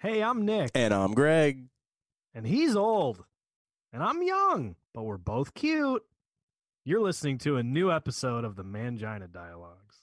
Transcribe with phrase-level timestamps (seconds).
[0.00, 0.70] Hey, I'm Nick.
[0.76, 1.64] And I'm Greg.
[2.32, 3.24] And he's old.
[3.92, 6.04] And I'm young, but we're both cute.
[6.84, 10.02] You're listening to a new episode of the Mangina Dialogues.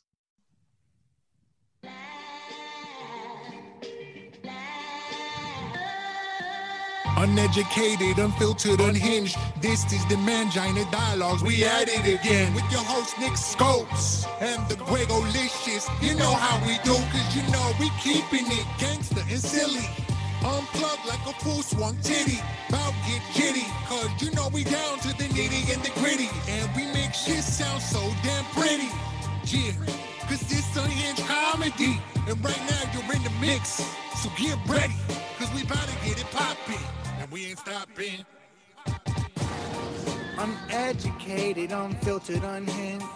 [7.17, 9.37] Uneducated, unfiltered, unhinged.
[9.61, 11.43] This is the Mangina Dialogues.
[11.43, 15.87] We at it again with your host Nick Scopes and the Gregolicious.
[16.03, 19.87] You know how we do, cause you know we keeping it gangster and silly.
[20.43, 22.41] Unplugged like a full swung titty.
[22.69, 26.29] Bout get jitty, cause you know we down to the nitty and the gritty.
[26.49, 28.91] And we make shit sound so damn pretty.
[29.45, 29.71] Yeah,
[30.27, 31.97] cause this unhinged comedy.
[32.27, 33.81] And right now you're in the mix.
[34.21, 34.95] So get ready,
[35.39, 37.04] cause we about to get it poppin'.
[37.25, 38.23] And we ain't stopping.
[40.37, 43.07] Uneducated, unfiltered, unhinged.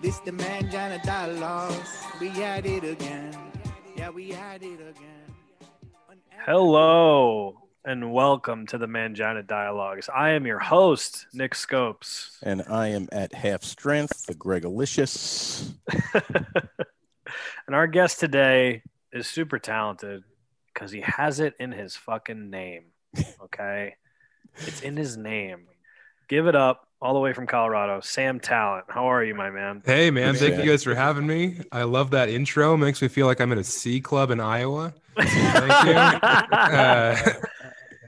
[0.00, 2.04] This the Mangina Dialogues.
[2.20, 3.36] We at it again.
[3.96, 5.34] Yeah, we at it again.
[6.44, 10.08] Hello and welcome to the Mangina Dialogues.
[10.14, 12.38] I am your host, Nick Scopes.
[12.44, 15.74] And I am at half strength, the Gregolicious.
[17.66, 20.22] and our guest today is super talented
[20.72, 22.92] because he has it in his fucking name.
[23.44, 23.94] Okay.
[24.58, 25.66] it's in his name.
[26.28, 28.00] Give it up all the way from Colorado.
[28.00, 28.84] Sam Tallent.
[28.88, 29.82] How are you, my man?
[29.84, 30.34] Hey, man.
[30.34, 31.60] Thank you guys for having me.
[31.70, 32.76] I love that intro.
[32.76, 34.94] Makes me feel like I'm at a C club in Iowa.
[35.18, 35.94] Thank you.
[36.56, 37.16] Uh,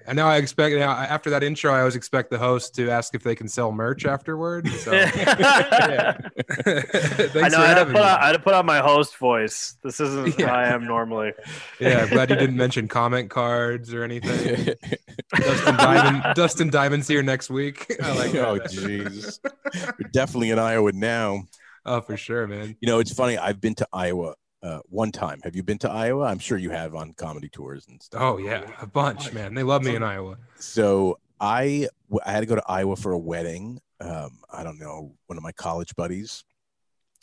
[0.09, 3.15] and now I expect now after that intro, I always expect the host to ask
[3.15, 4.67] if they can sell merch afterward.
[4.69, 5.07] So, yeah.
[6.67, 9.77] I know I had, to put on, I had to put on my host voice.
[9.85, 10.49] This isn't yeah.
[10.49, 11.33] how I am normally.
[11.79, 14.75] Yeah, glad you didn't mention comment cards or anything.
[15.37, 17.95] Dustin Diamond, Dustin Diamond's here next week.
[18.03, 18.35] I like.
[18.35, 19.39] Oh, jeez,
[19.99, 21.43] you're definitely in Iowa now.
[21.85, 22.77] Oh, for sure, man.
[22.81, 23.37] You know, it's funny.
[23.37, 25.41] I've been to Iowa uh, one time.
[25.45, 26.25] Have you been to Iowa?
[26.25, 28.21] I'm sure you have on comedy tours and stuff.
[28.21, 29.55] Oh yeah, a bunch, man.
[29.55, 30.39] They love me in Iowa.
[30.59, 31.89] So I
[32.25, 33.81] I had to go to Iowa for a wedding.
[34.01, 36.45] Um, I don't know one of my college buddies,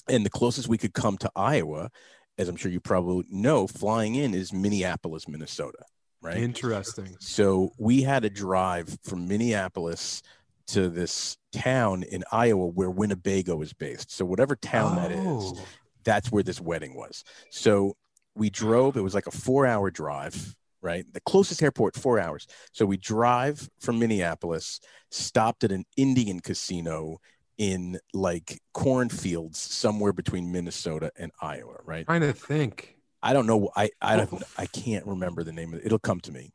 [0.09, 1.90] and the closest we could come to Iowa,
[2.38, 5.79] as I'm sure you probably know, flying in is Minneapolis, Minnesota.
[6.22, 6.38] Right.
[6.38, 7.16] Interesting.
[7.19, 10.24] So we had to drive from Minneapolis
[10.68, 14.12] to this town in Iowa where Winnebago is based.
[14.12, 15.01] So whatever town oh.
[15.01, 15.66] that is, oh
[16.06, 17.24] that's where this wedding was.
[17.50, 17.98] So
[18.36, 21.06] we drove, it was like a four hour drive, right?
[21.14, 22.48] The closest airport, four hours.
[22.72, 24.80] So we drive from Minneapolis,
[25.12, 27.18] stopped at an Indian casino
[27.58, 32.06] in like cornfields somewhere between Minnesota and Iowa, right?
[32.06, 32.98] Trying to think.
[33.24, 33.72] I don't know.
[33.76, 35.86] I I don't I can't remember the name of it.
[35.86, 36.54] It'll come to me.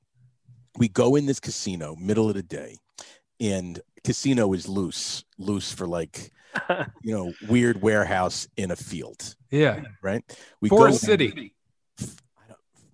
[0.78, 2.76] We go in this casino, middle of the day,
[3.40, 6.30] and casino is loose, loose for like
[7.02, 9.34] you know, weird warehouse in a field.
[9.50, 9.82] Yeah.
[10.02, 10.22] Right.
[10.60, 11.54] We Forest City.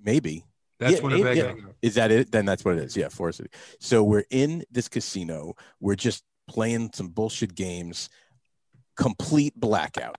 [0.02, 0.44] Maybe.
[0.78, 1.56] That's yeah, Winnebago.
[1.56, 1.62] Yeah.
[1.82, 2.30] Is that it?
[2.30, 2.96] Then that's what it is.
[2.96, 3.50] Yeah, Forest City.
[3.80, 5.54] So we're in this casino.
[5.80, 8.08] We're just playing some bullshit games.
[8.96, 10.16] Complete blackout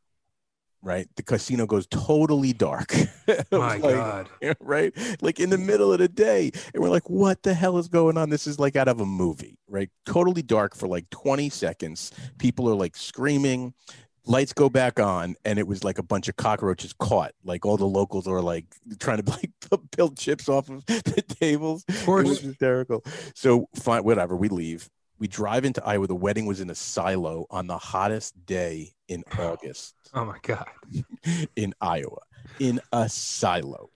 [0.88, 1.10] right?
[1.18, 2.96] The casino goes totally dark.
[3.52, 4.30] My like, God.
[4.62, 4.94] Right?
[5.22, 6.52] Like in the middle of the day.
[6.74, 8.30] And we're like, what the hell is going on?
[8.30, 9.90] This is like out of a movie, right?
[10.06, 12.12] Totally dark for like 20 seconds.
[12.38, 13.74] People are like screaming.
[14.26, 17.32] Lights go back on, and it was like a bunch of cockroaches caught.
[17.46, 18.66] Like all the locals are like
[19.00, 19.52] trying to like
[19.96, 21.84] build chips off of the tables.
[21.90, 22.26] Of course.
[22.26, 23.04] It was hysterical.
[23.36, 24.38] So fine, whatever.
[24.38, 26.08] We leave we drive into Iowa.
[26.08, 29.96] The wedding was in a silo on the hottest day in August.
[30.14, 30.68] Oh my God.
[31.56, 32.22] in Iowa,
[32.60, 33.90] in a silo.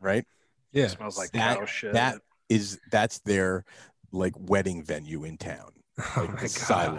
[0.00, 0.24] Right?
[0.72, 0.84] Yeah.
[0.84, 1.92] It smells like that, cow shit.
[1.92, 2.18] That
[2.48, 3.64] is, that's their
[4.10, 5.70] like wedding venue in town.
[6.16, 6.48] Oh like oh my God.
[6.48, 6.98] Silo.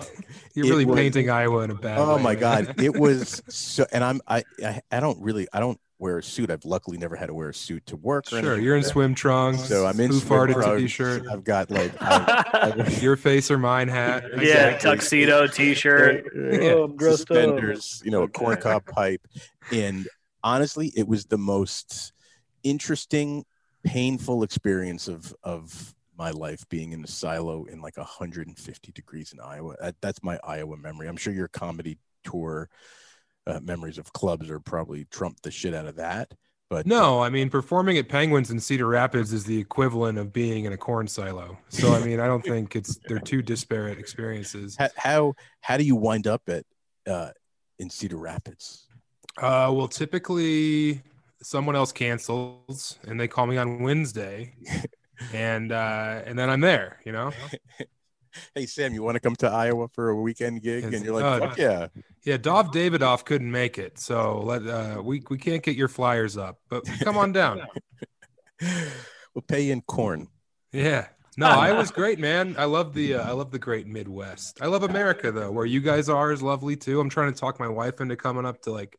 [0.54, 2.40] You're it really was, painting Iowa in a bad Oh way, my man.
[2.40, 2.82] God.
[2.82, 6.52] It was so, and I'm, I, I, I don't really, I don't wear a suit.
[6.52, 8.28] I've luckily never had to wear a suit to work.
[8.28, 9.64] sure, you're in swim trunks.
[9.64, 10.82] So I'm in Who swim farted trunks.
[10.82, 11.24] t-shirt.
[11.32, 14.26] I've got like I, I, your face or mine hat.
[14.44, 14.90] Yeah, exactly.
[14.90, 16.26] tuxedo t-shirt.
[16.36, 18.02] Oh, suspenders.
[18.04, 18.32] You know, okay.
[18.36, 19.26] a corncob pipe,
[19.72, 20.08] and
[20.44, 22.12] honestly, it was the most
[22.64, 23.46] interesting,
[23.86, 29.40] painful experience of of my life being in a silo in like 150 degrees in
[29.40, 29.76] Iowa.
[29.80, 31.08] That, that's my Iowa memory.
[31.08, 32.70] I'm sure your comedy tour
[33.48, 36.34] uh, memories of clubs are probably trumped the shit out of that.
[36.70, 40.34] But no, uh, I mean, performing at Penguins in Cedar Rapids is the equivalent of
[40.34, 41.58] being in a corn silo.
[41.70, 44.76] So, I mean, I don't think it's they're two disparate experiences.
[44.78, 46.66] How how, how do you wind up at
[47.06, 47.30] uh,
[47.78, 48.88] in Cedar Rapids?
[49.38, 51.02] Uh, well, typically
[51.44, 54.56] someone else cancels and they call me on Wednesday,
[55.34, 57.00] and uh, and then I'm there.
[57.06, 57.32] You know.
[58.56, 60.84] hey Sam, you want to come to Iowa for a weekend gig?
[60.84, 61.88] And you're like, uh, fuck yeah.
[62.24, 66.38] Yeah, Dov Davidoff couldn't make it, so let uh, we we can't get your flyers
[66.38, 67.62] up, but come on down.
[68.62, 70.28] we'll pay you in corn.
[70.72, 71.08] Yeah.
[71.38, 72.56] No, I was great, man.
[72.58, 74.62] I love the uh, I love the great Midwest.
[74.62, 77.00] I love America though, where you guys are is lovely too.
[77.00, 78.98] I'm trying to talk my wife into coming up to like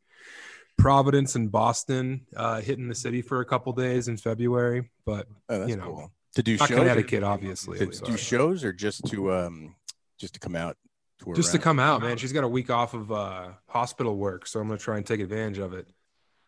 [0.76, 4.90] Providence and Boston, uh, hitting the city for a couple days in February.
[5.04, 6.12] But Oh, that's You know, cool.
[6.34, 7.78] To do not shows, or- Connecticut, obviously.
[7.78, 9.76] to do shows, or just to um,
[10.19, 10.76] just to come out.
[11.20, 12.16] Tour Just to come out, man.
[12.16, 15.20] She's got a week off of uh, hospital work, so I'm gonna try and take
[15.20, 15.86] advantage of it.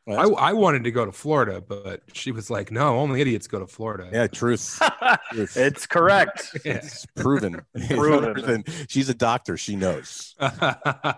[0.06, 3.20] Well, I, that's- I wanted to go to Florida, but she was like, "No, only
[3.20, 4.80] idiots go to Florida." yeah, truth.
[5.32, 5.56] truth.
[5.56, 6.56] it's correct.
[6.64, 6.72] Yeah.
[6.82, 7.62] It's proven.
[7.88, 8.64] Proven.
[8.88, 9.56] She's a doctor.
[9.56, 10.34] She knows.
[10.40, 11.14] oh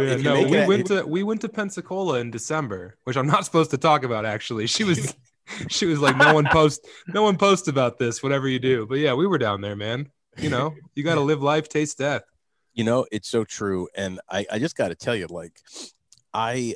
[0.00, 3.26] if man, no, we it- went to we went to Pensacola in December, which I'm
[3.26, 4.24] not supposed to talk about.
[4.24, 5.14] Actually, she was
[5.68, 8.98] she was like, "No one post, no one post about this, whatever you do." But
[8.98, 10.08] yeah, we were down there, man.
[10.38, 12.22] You know, you got to live life, taste death.
[12.74, 13.88] You know, it's so true.
[13.94, 15.60] And I, I just got to tell you, like,
[16.32, 16.74] I,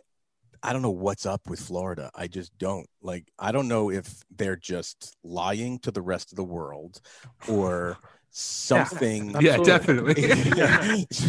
[0.63, 2.11] I don't know what's up with Florida.
[2.15, 2.87] I just don't.
[3.01, 7.01] Like, I don't know if they're just lying to the rest of the world,
[7.49, 7.97] or
[8.31, 9.31] something.
[9.41, 10.15] Yeah, Absolutely.
[10.15, 11.07] definitely.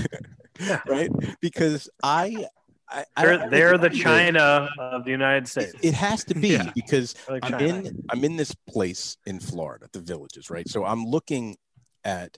[0.60, 0.82] yeah.
[0.88, 1.10] Right.
[1.40, 2.48] Because I,
[2.90, 5.74] I, I They're, don't they're the think China of the United States.
[5.82, 6.72] It, it has to be Yeah.
[6.74, 10.68] because Like I'm in I'm in this place in Florida, the villages, right?
[10.70, 11.58] So I'm looking
[12.04, 12.38] at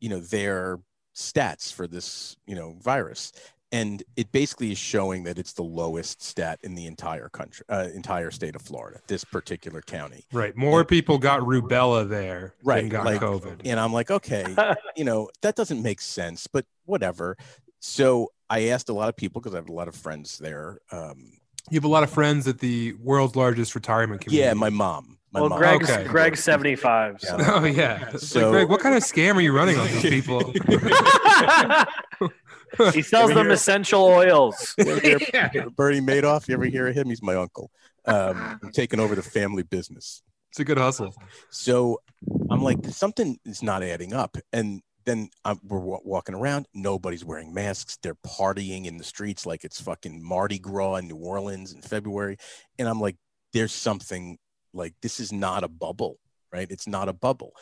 [0.00, 0.78] you know their
[1.14, 3.32] stats for this you know virus,
[3.72, 7.88] and it basically is showing that it's the lowest stat in the entire country, uh,
[7.94, 10.24] entire state of Florida, this particular county.
[10.32, 13.62] right, more people got rubella there than Right, got like- COVID.
[13.64, 14.46] And I'm like, okay,
[14.96, 17.36] you know that doesn't make sense, but whatever.
[17.80, 20.78] So I asked a lot of people because I have a lot of friends there.
[20.90, 21.32] Um,
[21.70, 24.46] You have a lot of friends at the world's largest retirement community.
[24.46, 25.16] yeah, my mom.
[25.32, 25.58] My well, mom.
[25.58, 26.04] Greg's, Okay.
[26.04, 27.22] Greg's 75.
[27.22, 27.38] So.
[27.40, 28.10] Oh yeah.
[28.18, 30.52] So- like, Greg, what kind of scam are you running on these people?
[32.92, 34.74] he sells them essential oils.
[34.76, 35.00] You
[35.32, 36.46] ever Bernie Madoff.
[36.46, 37.08] You ever hear of him?
[37.08, 37.70] He's my uncle.
[38.04, 40.22] Um, I'm taking over the family business.
[40.50, 41.14] It's a good hustle.
[41.48, 42.02] So
[42.50, 44.36] I'm like, something is not adding up.
[44.52, 46.66] And then I'm, we're wa- walking around.
[46.74, 47.98] Nobody's wearing masks.
[48.02, 52.36] They're partying in the streets like it's fucking Mardi Gras in New Orleans in February.
[52.78, 53.16] And I'm like,
[53.52, 54.38] there's something
[54.72, 56.18] like this is not a bubble,
[56.52, 56.70] right?
[56.70, 57.52] It's not a bubble.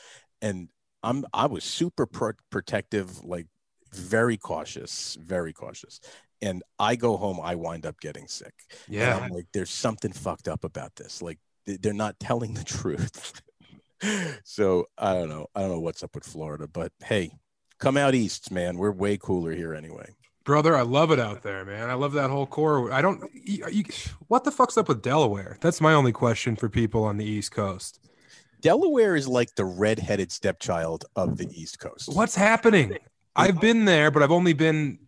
[0.43, 0.69] And
[1.03, 3.47] I'm I was super pro- protective, like
[3.93, 6.01] very cautious, very cautious.
[6.43, 8.55] And I go home, I wind up getting sick.
[8.87, 9.19] And Yeah.
[9.19, 11.21] I'm like, there's something fucked up about this.
[11.21, 13.43] Like they're not telling the truth.
[14.45, 15.47] so I don't know.
[15.55, 17.31] I don't know what's up with Florida, but hey,
[17.79, 18.77] come out east, man.
[18.79, 20.11] We're way cooler here anyway.
[20.45, 21.91] Brother, I love it out there, man.
[21.91, 22.91] I love that whole core.
[22.93, 23.23] I don't.
[23.35, 23.85] You, you-
[24.29, 25.59] what the fuck's up with Delaware?
[25.61, 28.01] That's my only question for people on the East Coast.
[28.61, 32.09] Delaware is like the redheaded stepchild of the East Coast.
[32.15, 32.97] What's happening?
[33.37, 34.99] I've been there, but I've only been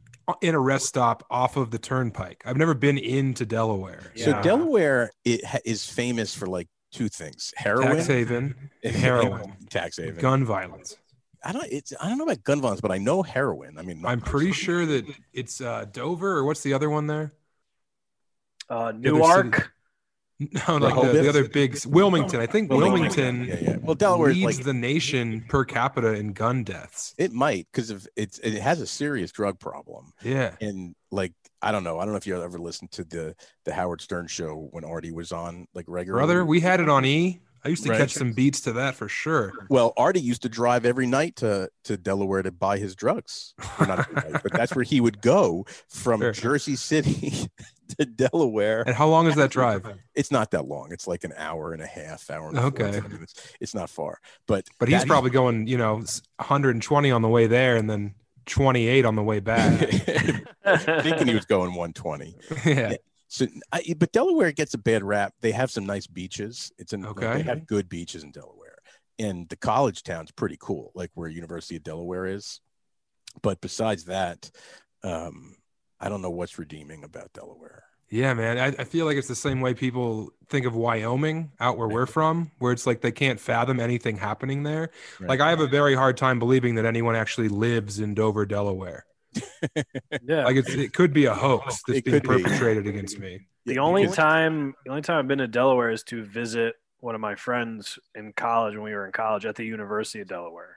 [0.41, 2.43] in a rest stop off of the turnpike.
[2.47, 4.01] I've never been into Delaware.
[4.17, 4.43] So Yeah.
[4.43, 10.21] Delaware it ha- is famous for like two things: heroin, Tax haven, heroin, tax haven.
[10.21, 10.97] gun violence.
[11.45, 11.67] I don't.
[11.71, 13.79] It's I don't know about gun violence, but I know heroin.
[13.79, 17.33] I mean, I'm pretty sure that it's uh, Dover or what's the other one there?
[18.69, 19.73] Uh, The Newark.
[20.67, 22.41] No, like the, the other big Wilmington.
[22.41, 23.77] I think Wilmington Yeah, yeah.
[23.81, 27.15] Well, Delaware leads like the nation per capita in gun deaths.
[27.17, 30.13] it might because of it's it has a serious drug problem.
[30.21, 30.57] Yeah.
[30.61, 33.73] and like I don't know, I don't know if you ever listened to the the
[33.73, 36.27] Howard Stern show when Artie was on like regularly.
[36.27, 37.41] Brother, we had it on E.
[37.65, 37.99] I used to Right.
[37.99, 39.53] catch some beats to that for sure.
[39.71, 43.55] well, Artie used to drive every night to to Delaware to buy his drugs.
[43.79, 46.33] Not night, but that's where he would go from Sure.
[46.33, 47.49] Jersey City
[47.99, 48.83] to Delaware.
[48.85, 49.87] And how long is that drive?
[50.17, 50.91] It's not that long.
[50.91, 52.83] It's like an hour and a half, hour and Okay.
[52.91, 53.35] 45 minutes.
[53.61, 56.03] It's not far, but But he's probably going, you know,
[56.39, 58.15] 120 on the way there and then
[58.47, 59.79] 28 on the way back.
[61.03, 62.37] thinking he was going 120.
[62.67, 62.97] yeah.
[63.29, 65.33] So, I, but Delaware gets a bad rap.
[65.41, 66.71] They have some nice beaches.
[66.79, 67.39] It's an Okay.
[67.39, 68.77] They have good beaches in Delaware,
[69.19, 72.61] and the college town's pretty cool, like where University of Delaware is.
[73.41, 74.51] But besides that,
[75.03, 75.57] um,
[75.99, 77.85] I don't know what's redeeming about Delaware.
[78.13, 78.59] Yeah, man.
[78.59, 82.05] I, I feel like it's the same way people think of Wyoming out where we're
[82.05, 84.91] from, where it's like they can't fathom anything happening there.
[85.19, 89.07] Like I have a very hard time believing that anyone actually lives in Dover, Delaware.
[90.27, 90.45] yeah.
[90.45, 92.43] Like it's, it could be a hoax oh, that's It being could be.
[92.43, 93.47] perpetrated against me.
[93.65, 97.21] the only time the only time I've been to Delaware is to visit one of
[97.23, 100.77] my friends in college when we were in college at the University of Delaware.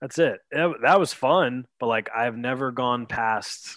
[0.00, 0.40] That's it.
[0.50, 3.76] It- That was fun, but like I've never gone past.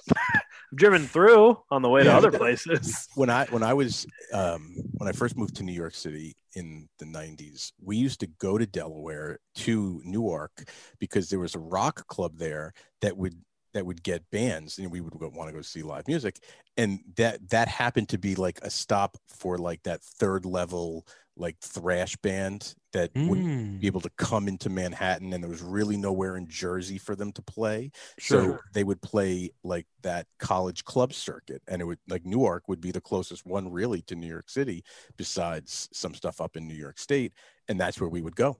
[0.71, 3.07] I've driven through on the way to other places.
[3.15, 6.87] when I when I was um, when I first moved to New York City in
[6.99, 10.69] the '90s, we used to go to Delaware to Newark
[10.99, 13.35] because there was a rock club there that would
[13.73, 16.39] that would get bands, and we would want to go see live music,
[16.75, 21.05] and that that happened to be like a stop for like that third level
[21.37, 25.61] like thrash band that wouldn't Mm, be able to come into Manhattan, and there was
[25.61, 27.91] really nowhere in Jersey for them to play.
[28.19, 28.41] Sure.
[28.41, 32.81] So they would play like that college club circuit, and it would like Newark would
[32.81, 34.83] be the closest one really to New York City,
[35.15, 37.33] besides some stuff up in New York State,
[37.67, 38.57] and that's where we would go.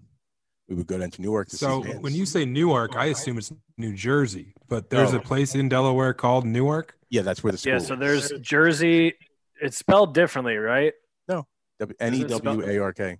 [0.69, 1.47] We would go down to Newark.
[1.49, 5.19] To So see when you say Newark, I assume it's New Jersey, but there's No.
[5.19, 6.97] a place in Delaware called Newark.
[7.09, 7.73] yeah, that's where the school.
[7.73, 7.99] Yeah, so is.
[8.29, 9.13] there's Jersey.
[9.61, 10.93] It's spelled differently, right?
[11.29, 11.47] No,
[11.79, 13.17] is it spelled- W A R K.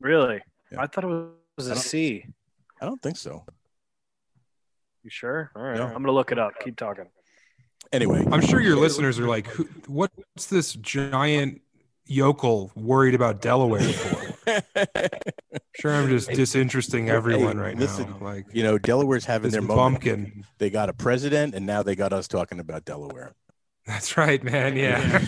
[0.00, 0.40] Yeah, Really?
[0.72, 0.80] Yeah.
[0.82, 1.06] I thought it
[1.56, 2.26] was I a don't- C.
[2.80, 3.44] I don't think so.
[5.02, 5.50] You sure?
[5.54, 5.76] All right.
[5.76, 5.86] No.
[5.86, 6.52] I'm gonna look it up.
[6.60, 7.06] Keep talking.
[7.92, 11.62] Anyway, I'm sure your listeners are like, Who, "What's this giant
[12.06, 14.32] yokel worried about Delaware for?"
[15.78, 18.16] Sure, I'm just disinteresting everyone right listen, now.
[18.20, 19.76] Like you know, Delaware's having this their moment.
[19.76, 20.44] bumpkin.
[20.58, 23.34] They got a president, and now they got us talking about Delaware.
[23.86, 24.76] That's right, man.
[24.76, 25.20] Yeah,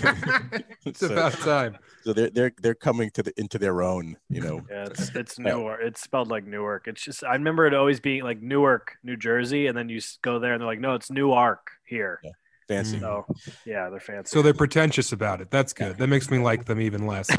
[0.87, 1.79] it's So- about time.
[2.05, 4.17] So they're they're they're coming to the into their own.
[4.31, 5.81] You know, Yeah, it's it's Newark.
[5.83, 6.89] It's spelled like Newark.
[6.89, 10.39] It's just I remember it always being like Newark, New Jersey, and then you go
[10.39, 12.21] there and they're like, no, it's Newark here.
[12.25, 12.31] Yeah.
[12.67, 12.99] fancy.
[13.01, 13.27] So
[13.67, 14.31] yeah, they're fancy.
[14.31, 15.51] So they're pretentious about it.
[15.51, 15.99] That's good.
[15.99, 17.29] That makes me like them even less.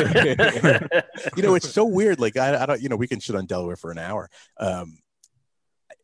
[1.36, 2.18] you know, it's so weird.
[2.20, 4.28] Like I, I don't, you know, we can shit on Delaware for an hour.
[4.58, 4.98] Um,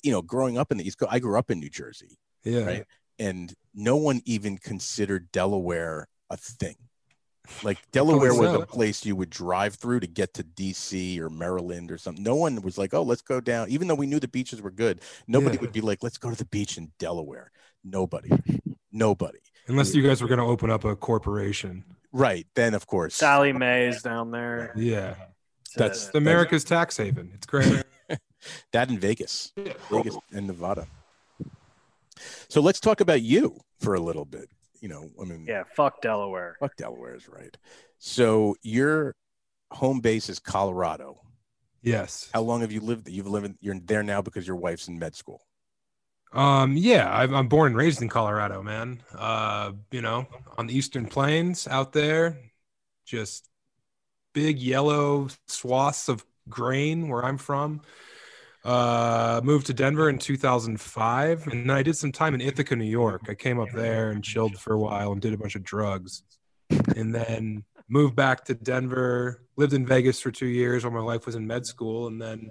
[0.03, 2.61] you know, growing up in the East Coast, I grew up in New Jersey, Yeah.
[2.65, 2.85] Right.
[3.19, 6.77] And no one even considered Delaware a thing.
[7.63, 8.63] Like Delaware was so.
[8.63, 12.25] a place you would drive through to get to DC or Maryland or something.
[12.25, 14.73] No one was like, "Oh, let's go down." Even though we knew the beaches were
[14.73, 15.61] good, nobody Yeah.
[15.61, 17.53] would be like, "Let's go to the beach in Delaware."
[17.85, 18.31] Nobody,
[18.91, 19.39] nobody.
[19.69, 21.85] Unless you guys were going to open up a corporation.
[22.13, 24.73] Right then, of course, Sallie Mae's down there.
[24.77, 25.15] Yeah.
[25.77, 27.31] That's- It's America's tax haven.
[27.35, 27.85] It's great.
[28.73, 29.53] that in Vegas,
[29.91, 30.89] Vegas and Nevada.
[32.49, 34.49] So let's talk about you for a little bit.
[34.81, 36.57] You know, I mean, Yeah, fuck Delaware.
[36.61, 37.57] fuck Delaware is right.
[37.99, 39.15] So your
[39.73, 41.21] home base is Colorado.
[41.83, 42.29] yes.
[42.33, 43.09] How long have you lived?
[43.09, 43.55] You've lived.
[43.61, 45.41] You're there now because your wife's in med school.
[46.33, 49.01] Um, yeah, I'm, I'm born and raised in Colorado, man.
[49.17, 50.27] Uh, you know,
[50.59, 52.39] on the Eastern Plains out there,
[53.07, 53.49] just
[54.35, 57.81] big yellow swaths of grain where I'm from.
[58.67, 62.85] Uh, moved to Denver in 2005, and then I did some time in Ithaca, New
[62.85, 63.23] York.
[63.29, 66.25] I came up there and chilled for a while and did a bunch of drugs,
[66.97, 69.47] and then moved back to Denver.
[69.57, 72.51] Lived in Vegas for two years while my wife was in med school, and then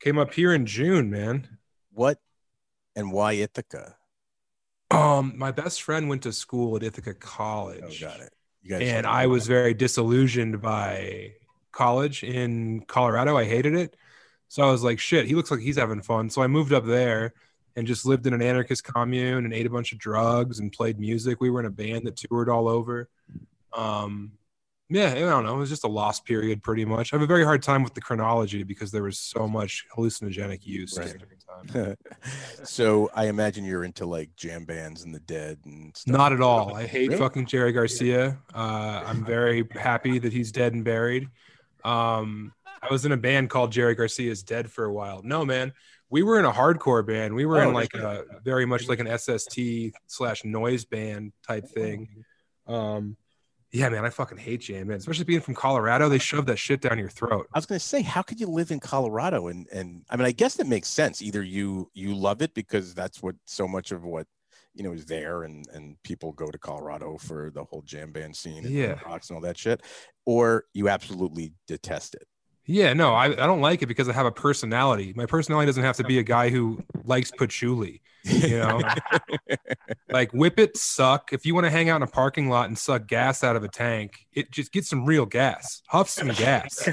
[0.00, 1.46] came up here in June, man.
[1.92, 2.18] What
[2.96, 3.94] and why Ithaca?
[4.90, 7.78] Um, my best friend went to school at Ithaca College.
[7.78, 8.32] Oh, College.
[8.68, 8.82] got it.
[8.82, 11.34] And I was very disillusioned by
[11.70, 13.36] college in Colorado.
[13.36, 13.94] I hated it.
[14.48, 16.30] So I was like, shit, he looks like he's having fun.
[16.30, 17.34] So I moved up there
[17.76, 20.98] and just lived in an anarchist commune and ate a bunch of drugs and played
[21.00, 21.40] music.
[21.40, 23.08] We were in a band that toured all over.
[23.72, 24.32] Um,
[24.90, 25.56] yeah, I don't know.
[25.56, 27.12] It was just a lost period pretty much.
[27.12, 30.64] I have a very hard time with the chronology because there was so much hallucinogenic
[30.64, 30.96] use.
[30.98, 31.16] Right.
[31.72, 31.96] time.
[32.64, 36.14] so I imagine you're into like jam bands and the dead and stuff.
[36.14, 36.74] Not at all.
[36.76, 37.18] I hate Really?
[37.20, 38.38] fucking Jerry Garcia.
[38.54, 41.28] Uh, I'm very happy that he's dead and buried.
[41.82, 42.52] Um,
[42.84, 45.22] I was in a band called Jerry Garcia's Dead for a while.
[45.24, 45.72] No, man,
[46.10, 47.34] we were in a hardcore band.
[47.34, 49.58] We were Oh, in like a very much like an SST
[50.06, 52.08] slash noise band type thing.
[52.66, 53.16] Um,
[53.72, 56.08] yeah, man, I fucking hate jam bands, especially being from Colorado.
[56.08, 57.48] They shove that shit down your throat.
[57.52, 59.48] I was going to say, how could you live in Colorado?
[59.48, 61.20] And and I mean, I guess that makes sense.
[61.22, 64.26] Either you you love it because that's what so much of what
[64.74, 68.36] you know is there, and and people go to Colorado for the whole jam band
[68.36, 69.00] scene, and Yeah.
[69.04, 69.82] rocks and all that shit,
[70.24, 72.28] or you absolutely detest it.
[72.66, 75.12] Yeah, no, I, I don't like it because I have a personality.
[75.14, 78.00] My personality doesn't have to be a guy who likes patchouli.
[78.24, 78.80] You know,
[80.10, 81.34] like whippets suck.
[81.34, 83.64] If you want to hang out in a parking lot and suck gas out of
[83.64, 85.82] a tank, it just get some real gas.
[85.88, 86.88] Huff some gas.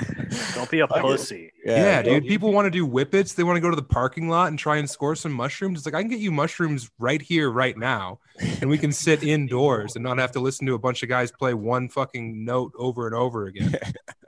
[0.53, 1.53] Don't be a pussy.
[1.63, 2.27] Yeah, dude.
[2.27, 3.33] People want to do whippets.
[3.33, 5.79] They want to go to the parking lot and try and score some mushrooms.
[5.79, 8.19] It's like I can get you mushrooms right here, right now,
[8.59, 11.31] and we can sit indoors and not have to listen to a bunch of guys
[11.31, 13.73] play one fucking note over and over again.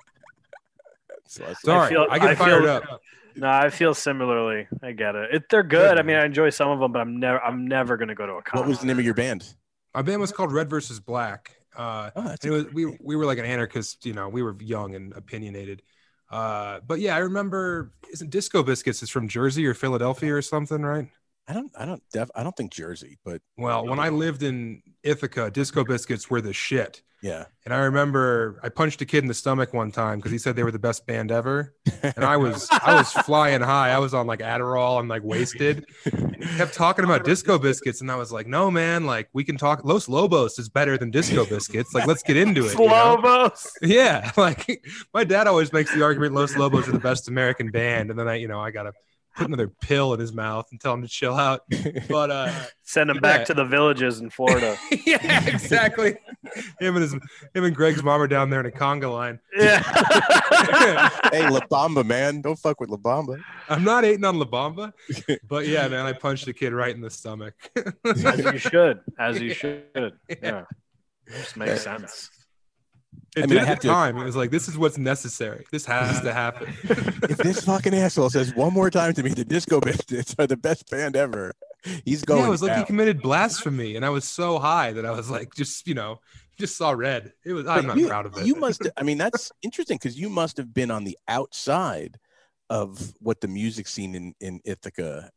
[1.33, 3.01] So I- Sorry, I, feel- get I fired feel- up.
[3.35, 4.67] No, I feel similarly.
[4.83, 5.33] I get it.
[5.33, 5.97] it they're good.
[5.97, 8.33] I mean, I enjoy some of them, but I'm never I'm never gonna go to
[8.33, 8.61] a concert.
[8.61, 9.55] what was the name of your band?
[9.95, 11.55] My band was called Red versus Black.
[11.75, 14.55] Uh, Oh, and it was we we were like an anarchist, you know, we were
[14.59, 15.81] young and opinionated.
[16.29, 20.83] Uh, but yeah, I remember isn't Disco Biscuits is from Jersey or Philadelphia or something,
[20.83, 21.09] right?
[21.47, 21.71] I don't.
[21.77, 22.01] I don't.
[22.13, 26.39] Def, I don't think Jersey, but Well, when I lived in Ithaca, Disco Biscuits were
[26.41, 27.01] the shit.
[27.21, 27.45] yeah.
[27.65, 30.55] And I remember I punched a kid in the stomach one time because he said
[30.55, 31.73] they were the best band ever.
[32.01, 33.91] And I was I was flying high.
[33.91, 35.85] I was on like Adderall and like wasted.
[36.05, 37.99] And he kept talking about disco biscuits.
[38.01, 41.11] And I was like, no, man, like we can talk Los Lobos is better than
[41.11, 41.93] disco biscuits.
[41.93, 42.73] Like, let's get into it.
[42.73, 43.49] you know?
[43.81, 44.31] Yeah.
[44.37, 44.83] Like
[45.13, 48.09] my dad always makes the argument Los Lobos are the best American band.
[48.11, 48.91] And then I, you know, I gotta
[49.35, 51.61] put another pill in his mouth and tell him to chill out.
[52.09, 52.51] But uh
[52.83, 54.77] Send him back to the villages in Florida.
[55.05, 56.15] yeah, exactly.
[56.79, 59.39] Him and his him and Greg's mom are down there in a conga line.
[59.55, 59.81] yeah.
[61.31, 63.41] hey, La Bamba, man, don't fuck with La Bamba.
[63.69, 64.93] I'm not hating on La Bamba,
[65.47, 67.53] but yeah, man, I punched a kid right in the stomach.
[68.05, 68.99] As you should.
[69.17, 70.13] As you should.
[70.41, 70.65] Yeah.
[71.27, 72.29] Just makes sense.
[73.35, 74.17] It I mean, did I at the to- time.
[74.17, 75.65] It was like, this is what's necessary.
[75.71, 76.73] This has to happen.
[77.29, 80.57] If this fucking asshole says one more time to me, the Disco Biscuits are the
[80.57, 81.53] best band ever,
[82.05, 82.41] he's going.
[82.41, 85.29] yeah, it was like he committed blasphemy, and I was so high that I was
[85.31, 86.19] like, just you know,
[86.59, 87.33] just saw red.
[87.43, 87.65] It was.
[87.65, 88.45] I'm not you, proud of it.
[88.45, 88.87] You must.
[88.97, 92.19] I mean, that's interesting because you must have been on the outside
[92.69, 95.31] of what the music scene in in Ithaca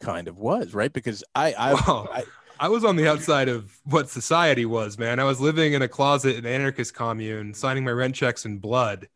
[0.00, 0.92] kind of was, right?
[0.92, 2.24] Because I, I, I
[2.60, 5.20] I was on the outside of what society was, man.
[5.20, 8.58] I was living in a closet in an anarchist commune, signing my rent checks in
[8.58, 9.08] blood,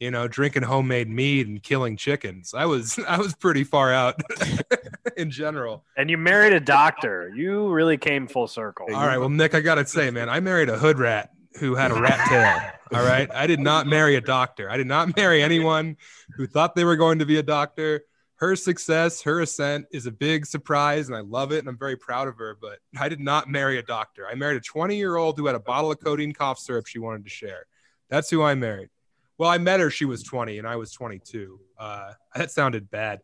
[0.00, 2.54] you know, drinking homemade mead and killing chickens.
[2.54, 4.20] I was I was pretty far out
[5.16, 5.84] in general.
[5.96, 7.30] And you married a doctor.
[7.34, 8.86] You really came full circle.
[8.94, 11.90] All right, well, Nick, I gotta say, man, I married a hood rat who had
[11.90, 12.98] a rat tail.
[12.98, 14.70] All right, I did not marry a doctor.
[14.70, 15.96] I did not marry anyone
[16.36, 18.02] who thought they were going to be a doctor.
[18.36, 21.96] Her success, her ascent is a big surprise, and I love it, and I'm very
[21.96, 22.56] proud of her.
[22.60, 24.26] But I did not marry a doctor.
[24.30, 26.98] I married a 20 year old who had a bottle of codeine cough syrup she
[26.98, 27.66] wanted to share.
[28.10, 28.90] That's who I married.
[29.38, 29.90] Well, I met her.
[29.90, 31.58] She was 20, and I was 22.
[31.78, 33.20] Uh, that sounded bad.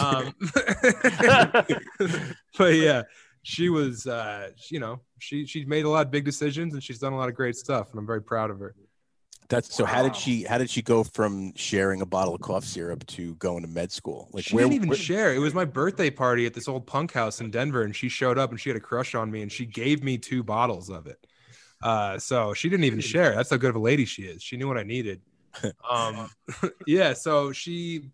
[0.00, 0.34] Um,
[2.58, 3.02] but yeah,
[3.42, 6.98] she was, uh, you know, she she made a lot of big decisions, and she's
[6.98, 8.74] done a lot of great stuff, and I'm very proud of her.
[9.48, 9.84] That's so.
[9.84, 10.42] How did she?
[10.44, 13.92] How did she go from sharing a bottle of cough syrup to going to med
[13.92, 14.28] school?
[14.32, 15.34] Like she didn't even share.
[15.34, 18.38] It was my birthday party at this old punk house in Denver, and she showed
[18.38, 21.06] up and she had a crush on me, and she gave me two bottles of
[21.06, 21.26] it.
[21.82, 23.34] Uh, so she didn't even share.
[23.34, 24.42] That's how good of a lady she is.
[24.42, 25.20] She knew what I needed.
[25.90, 26.28] Um,
[26.86, 27.14] yeah.
[27.14, 28.10] So she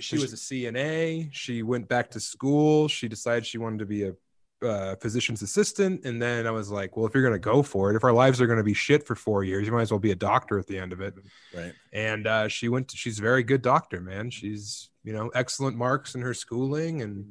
[0.00, 1.28] she was a CNA.
[1.32, 2.88] She went back to school.
[2.88, 4.14] She decided she wanted to be a
[4.62, 7.96] uh, physician's assistant, and then I was like, well, if you're gonna go for it,
[7.96, 10.12] if our lives are gonna be shit for four years, you might as well be
[10.12, 11.14] a doctor at the end of it
[11.54, 11.72] right?
[11.92, 15.76] and uh, she went to, she's a very good doctor man she's you know excellent
[15.76, 17.24] marks in her schooling and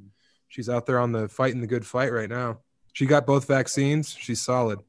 [0.47, 2.59] she's out there on the fighting the good fight right now
[2.93, 4.79] she got both vaccines she's solid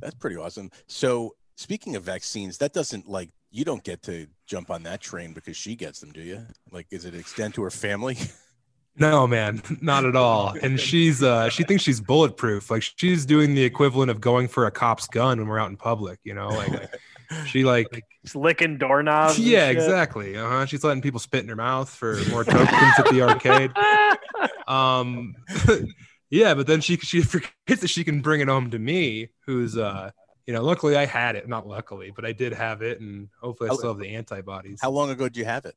[0.00, 0.70] That's pretty awesome.
[0.86, 5.32] So speaking of vaccines, that doesn't like you don't get to jump on that train
[5.32, 6.46] because she gets them, do you?
[6.70, 8.16] Like, is it extend to her family?
[8.96, 10.54] no man not at all.
[10.62, 12.70] And she's uh she thinks she's bulletproof.
[12.70, 15.76] Like she's doing the equivalent of going for a cop's gun when we're out in
[15.76, 16.48] public you know?
[16.48, 16.90] Like
[17.46, 17.86] she like
[18.24, 19.38] Just licking doorknobs.
[19.38, 20.66] yeah exactly uh-huh.
[20.66, 23.72] She's letting people spit in her mouth for more tokens at the arcade.
[24.66, 25.34] Um
[26.30, 29.76] yeah but then she she forgets that she can bring it home to me who's
[29.76, 30.10] uh
[30.46, 31.48] you know luckily i had it.
[31.48, 34.80] Not luckily but i did have it and hopefully i still have the antibodies.
[34.82, 35.74] How long ago did you have it?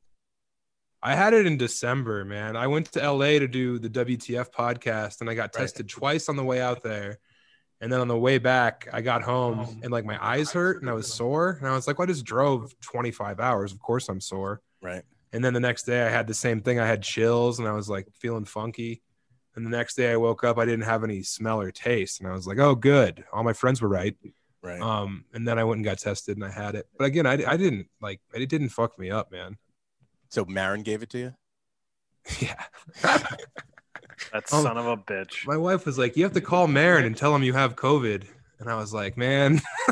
[1.02, 5.20] I had it in december man i went to la to do the wtf podcast
[5.20, 5.62] and i got Right.
[5.62, 7.18] tested twice on the way out there
[7.80, 10.88] and then on the way back i got home and like my eyes hurt and
[10.90, 14.08] i was sore and i was like well, i just drove 25 hours of course
[14.08, 15.02] i'm sore Right.
[15.32, 16.78] and then the next day I had the same thing.
[16.78, 19.02] I had chills and I was like feeling funky.
[19.56, 22.20] And the next day I woke up, I didn't have any smell or taste.
[22.20, 23.24] And I was like, oh, good.
[23.32, 24.14] All my friends were right.
[24.62, 24.80] Right.
[24.80, 26.86] Um, and then I went and got tested and I had it.
[26.96, 29.56] But again, I, I didn't like, it didn't fuck me up, man.
[30.36, 31.34] So Marin gave it to you?
[32.40, 32.62] Yeah.
[34.32, 34.62] That Oh.
[34.62, 35.46] son of a bitch.
[35.46, 38.24] My wife was like, you have to call Marin and tell him you have COVID.
[38.58, 39.60] And I was like, man,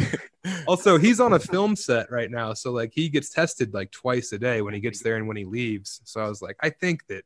[0.00, 0.20] Like-
[0.66, 2.54] also, he's on a film set right now.
[2.54, 5.36] So like he gets tested like twice a day when he gets there and when
[5.36, 6.00] he leaves.
[6.04, 7.24] So I was like, I think that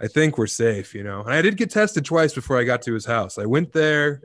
[0.00, 1.20] I think we're safe, you know.
[1.22, 3.38] And I did get tested twice before I got to his house.
[3.38, 4.20] I went there,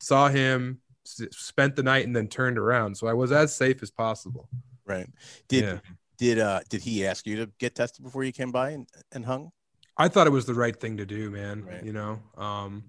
[0.00, 2.96] saw him, s- spent the night, and then turned around.
[2.96, 4.48] So I was as safe as possible.
[4.86, 5.08] right.
[5.48, 5.78] Did yeah.
[6.18, 9.24] did uh did he ask you to get tested before you came by and, and
[9.24, 9.50] hung?
[9.96, 11.64] I thought it was the right thing to do, man.
[11.64, 11.84] Right.
[11.84, 12.84] You know, um,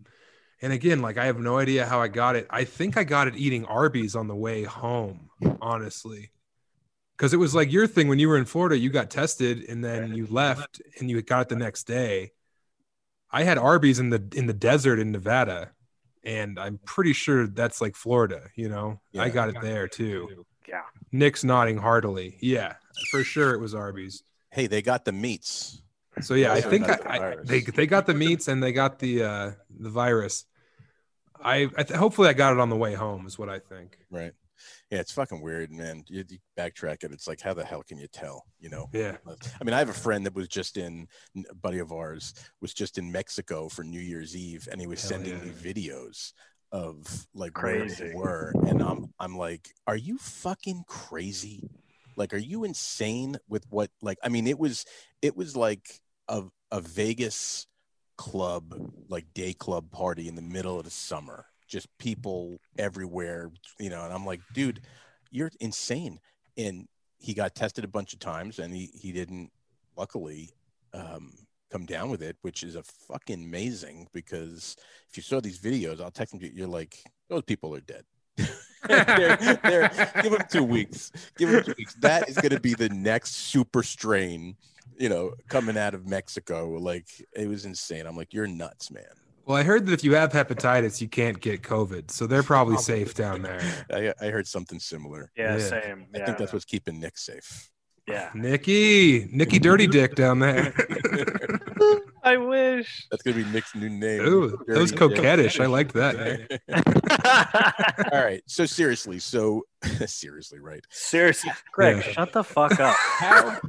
[0.62, 2.48] and again, like I have no idea how I got it.
[2.50, 5.30] I think I got it eating Arby's on the way home,
[5.62, 6.32] honestly,
[7.16, 8.78] because it was like your thing when you were in Florida.
[8.78, 12.32] You got tested and then you left, and you got it the next day.
[13.32, 15.72] I had Arby's in the in the desert in Nevada,
[16.26, 18.50] and I'm pretty sure that's like Florida.
[18.56, 19.30] You know, I Yeah.
[19.30, 20.46] got it there too.
[20.68, 20.82] Yeah.
[21.12, 22.38] Nick's nodding heartily.
[22.42, 22.74] Yeah,
[23.12, 24.24] for sure it was Arby's.
[24.52, 25.82] Hey, they got the meats.
[26.22, 29.00] So yeah, I think I, the I, they they got the meats and they got
[29.00, 30.46] the uh the virus.
[31.44, 34.00] I, I th- hopefully I got it on the way home is what I think.
[34.10, 34.32] Right.
[34.92, 36.04] Yeah, it's fucking weird, man.
[36.08, 37.12] You, you backtrack it.
[37.12, 38.46] It's like, how the hell can you tell?
[38.60, 38.88] You know.
[38.94, 39.18] Yeah.
[39.28, 41.08] I mean, I have a friend that was just in
[41.50, 45.02] a buddy of ours was just in Mexico for New Year's Eve, and he was
[45.02, 45.46] Hell sending yeah.
[45.46, 46.34] me videos
[46.72, 48.04] of like Crazy.
[48.04, 51.68] where they were, and I'm I'm like, are you fucking crazy?
[52.18, 53.90] Like, are you insane with what?
[54.02, 54.86] Like, I mean, it was
[55.22, 57.68] it was like a a Vegas
[58.18, 63.90] club, like day club party in the middle of the summer, just people everywhere, you
[63.90, 64.04] know.
[64.04, 64.82] And I'm like, dude,
[65.32, 66.20] you're insane.
[66.58, 69.52] And he got tested a bunch of times, and he he didn't,
[69.98, 70.52] luckily,
[70.94, 71.34] um,
[71.72, 74.08] come down with it, which is a fucking amazing.
[74.14, 74.76] Because
[75.10, 76.52] if you saw these videos, I'll text them you.
[76.54, 78.04] You're like, those people are dead.
[78.88, 81.12] they're, they're, give them two weeks.
[81.38, 81.96] Give them two weeks.
[81.96, 84.56] That is going to be the next super strain,
[84.98, 86.70] you know, coming out of Mexico.
[86.70, 88.06] Like it was insane.
[88.06, 89.04] I'm like, you're nuts, man.
[89.46, 92.78] Well, I heard that if you have hepatitis, you can't get COVID, so they're probably
[92.78, 93.62] safe down there.
[93.94, 95.32] I, uh, I heard something similar.
[95.38, 95.64] Yeah, Yeah.
[95.70, 96.08] same.
[96.14, 96.26] I Yeah.
[96.26, 97.70] think that's what's keeping Nick safe.
[98.08, 98.30] yeah.
[98.36, 100.74] Nikki, Nikki Dirty Dick down there.
[102.24, 103.06] I wish.
[103.12, 104.22] That's gonna be Nick's new name.
[104.22, 105.24] Ooh, that was Dirty Dick.
[105.24, 105.60] coquettish.
[105.60, 106.60] I liked that.
[108.12, 108.42] All right.
[108.48, 109.62] So seriously, so
[110.08, 110.84] seriously, right?
[110.90, 112.12] seriously, Greg, Yeah.
[112.14, 112.96] shut the fuck up.
[112.96, 113.60] How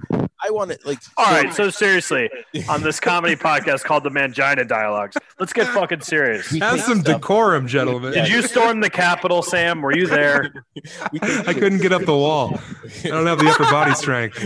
[0.47, 0.99] I want to like.
[1.17, 2.31] All right, so seriously,
[2.69, 6.51] on this comedy podcast called the Mangina Dialogues, let's get fucking serious.
[6.53, 8.13] we Have some stuff- decorum, gentlemen.
[8.13, 9.83] Did you storm the Capitol, Sam?
[9.83, 10.53] Were you there?
[11.23, 12.59] I couldn't get up the wall.
[13.05, 14.39] I don't have the upper body strength.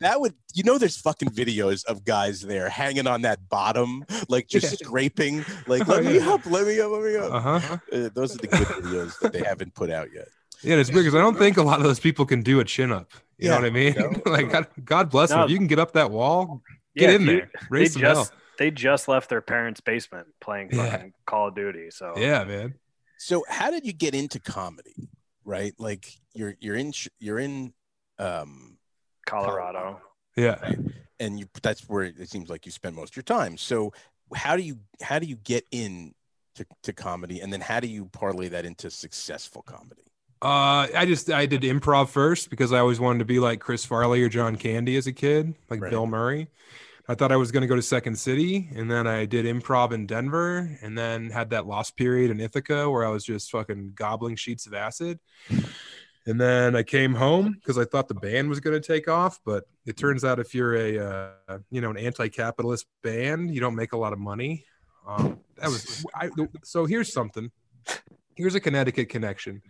[0.00, 4.46] that would you know there's fucking videos of guys there hanging on that bottom like
[4.48, 4.86] just Yeah.
[4.86, 7.78] scraping like let me up let me up let me up Uh huh.
[7.92, 10.28] Uh, those are the good videos that they haven't put out yet
[10.62, 12.64] Yeah, it's weird because I don't think a lot of those people can do a
[12.64, 13.12] chin up.
[13.38, 13.94] You know what I mean?
[13.96, 14.12] no.
[14.30, 15.38] like, God, God bless them.
[15.38, 15.44] No.
[15.44, 16.62] If you can get up that wall,
[16.96, 17.50] get Yeah, in you- there.
[17.54, 18.14] They Raise some hell.
[18.16, 20.90] just they just left their parents' basement playing Yeah.
[20.90, 21.90] fucking Call of Duty.
[21.90, 22.74] So Yeah, man.
[23.18, 25.08] so how did you get into comedy
[25.44, 27.72] right like you're you're in you're in
[28.18, 28.76] um
[29.26, 30.00] Colorado.
[30.36, 30.72] Yeah.
[31.20, 33.92] and you that's where it seems like you spend most of your time so
[34.34, 36.14] how do you how do you get in
[36.56, 40.02] to, to comedy and then how do you parlay that into successful comedy
[40.40, 43.84] Uh, I just I did improv first because I always wanted to be like Chris
[43.84, 45.90] Farley or John Candy as a kid, like Right.
[45.90, 46.48] Bill Murray.
[47.08, 49.92] I thought I was going to go to Second City, and then I did improv
[49.92, 53.92] in Denver, and then had that lost period in Ithaca where I was just fucking
[53.94, 55.18] gobbling sheets of acid.
[56.26, 59.40] And then I came home because I thought the band was going to take off,
[59.46, 60.98] but it turns out if you're a
[61.48, 64.66] uh, you know an anti-capitalist band, you don't make a lot of money.
[65.06, 66.28] Um, that was I,
[66.62, 66.84] so.
[66.84, 67.50] Here's something.
[68.38, 69.60] Here's a Connecticut connection.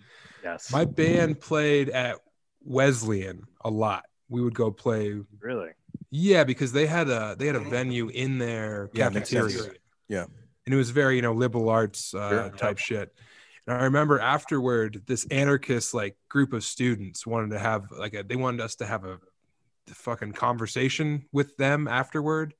[0.45, 0.71] Yes.
[0.71, 2.17] My band played at
[2.63, 4.05] Wesleyan a lot.
[4.29, 5.71] We would go play, really?
[6.11, 9.73] yeah, because they had a they had a venue in their Yeah, cafeteria.
[10.07, 10.27] Yeah.
[10.67, 12.51] and it was very you know liberal arts uh, Sure.
[12.51, 13.15] type shit.
[13.67, 18.23] And I remember afterward, this anarchist like group of students wanted to have like a
[18.23, 19.19] they wanted us to have a
[19.89, 22.53] fucking conversation with them afterward.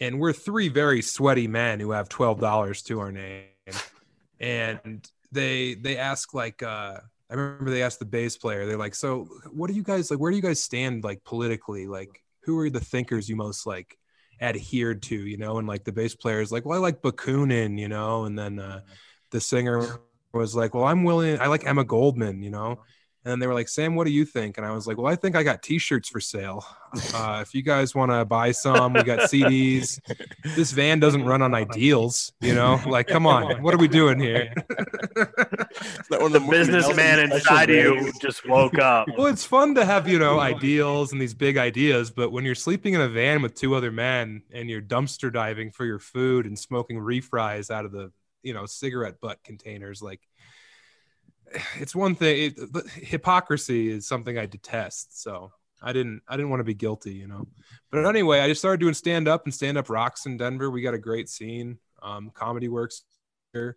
[0.00, 3.46] And we're three very sweaty men who have twelve dollars to our name,
[4.40, 6.98] and they they ask like uh
[7.30, 10.18] I remember they asked the bass player, they're like, So what do you guys like?
[10.18, 11.86] Where do you guys stand like politically?
[11.86, 13.98] Like, who are the thinkers you most like
[14.40, 15.58] adhered to, you know?
[15.58, 18.58] And like the bass player is like, Well, I like Bakunin, you know, and then
[18.58, 18.80] uh
[19.30, 20.00] the singer
[20.32, 22.80] was like, Well, I'm willing, I like Emma Goldman, you know.
[23.24, 24.58] And then they were like, Sam, what do you think?
[24.58, 26.64] And I was like, Well, I think I got t-shirts for sale.
[27.14, 30.00] Uh, if you guys want to buy some, we got CDs.
[30.56, 32.80] This van doesn't run on ideals, you know.
[32.86, 34.54] Like, come on, what are we doing here?
[35.80, 39.08] It's not The businessman inside of you just woke up.
[39.16, 42.54] well, it's fun to have, you know, ideals and these big ideas, but when you're
[42.54, 46.46] sleeping in a van with two other men and you're dumpster diving for your food
[46.46, 48.10] and smoking refries out of the,
[48.42, 50.20] you know, cigarette butt containers, like
[51.78, 52.52] it's one thing.
[52.56, 55.22] It, hypocrisy is something I detest.
[55.22, 57.46] So I didn't, I didn't want to be guilty, you know.
[57.90, 60.70] But anyway, I just started doing stand up and stand up rocks in Denver.
[60.70, 61.78] We got a great scene.
[62.02, 63.02] Um, comedy works
[63.52, 63.76] here,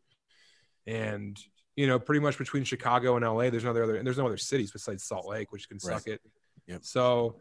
[0.85, 1.39] and
[1.75, 4.37] you know, pretty much between Chicago and LA, there's no other, and there's no other
[4.37, 5.97] cities besides Salt Lake, which can Right.
[5.97, 6.21] suck it.
[6.67, 6.81] Yep.
[6.83, 7.39] So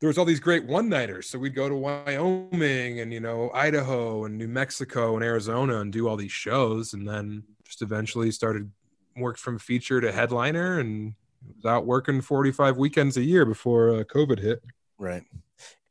[0.00, 1.28] there was all these great one nighters.
[1.28, 5.92] So we'd go to Wyoming and you know Idaho and New Mexico and Arizona and
[5.92, 8.70] do all these shows, and then just eventually started
[9.20, 11.14] worked from feature to headliner and
[11.56, 14.62] was out working 45 weekends a year before uh, COVID hit.
[14.98, 15.22] Right.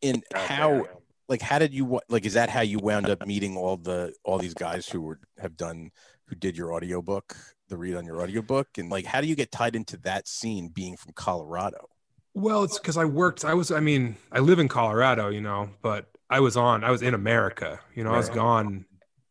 [0.02, 0.88] And how
[1.28, 4.38] like how did you like is that how you wound up meeting all the all
[4.38, 5.92] these guys who were have done
[6.26, 7.36] who did your audiobook,
[7.70, 10.70] the read on your audiobook, and like how do you get tied into that scene
[10.70, 11.90] being from Colorado?
[12.34, 13.44] Well, it's because I worked.
[13.46, 13.72] I was.
[13.72, 16.84] I mean, I live in Colorado, you know, but I was on.
[16.84, 17.80] I was in America.
[17.96, 18.86] You know, I was gone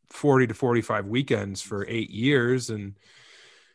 [0.08, 2.96] forty to forty-five weekends for eight years, and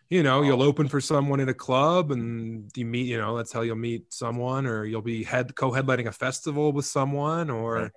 [0.10, 0.68] you know, you'll oh.
[0.68, 3.08] open for someone in a club, and you meet.
[3.08, 6.86] You know, that's how you'll meet someone, or you'll be head co-headlining a festival with
[6.86, 7.92] someone, or Right.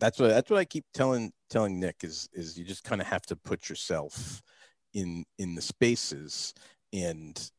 [0.00, 3.06] That's what that's what I keep telling telling Nick is is you just kind of
[3.06, 4.42] have to put yourself
[4.94, 6.54] in in the spaces
[6.92, 7.50] and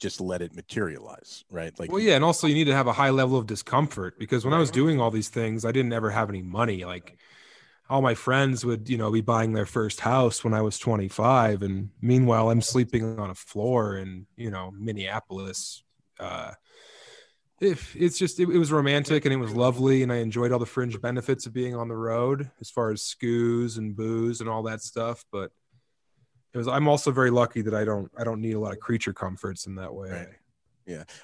[0.00, 1.78] just let it materialize, right?
[1.78, 4.44] Like Well, yeah, and also you need to have a high level of discomfort because
[4.44, 6.84] when I was doing all these things, I didn't ever have any money.
[6.84, 7.18] Like
[7.92, 11.60] all my friends would, you know, be buying their first house when I was 25,
[11.62, 15.84] and meanwhile, I'm sleeping on a floor in, you know, Minneapolis.
[16.18, 16.52] Uh,
[17.60, 20.58] if it's just it, it was romantic and it was lovely, and I enjoyed all
[20.58, 24.48] the fringe benefits of being on the road as far as scoos and booze and
[24.48, 25.50] all that stuff, but.
[26.54, 28.78] It was, I'm also very lucky that I don't I don't need a lot of
[28.78, 30.10] creature comforts in that way.
[30.10, 30.28] Right.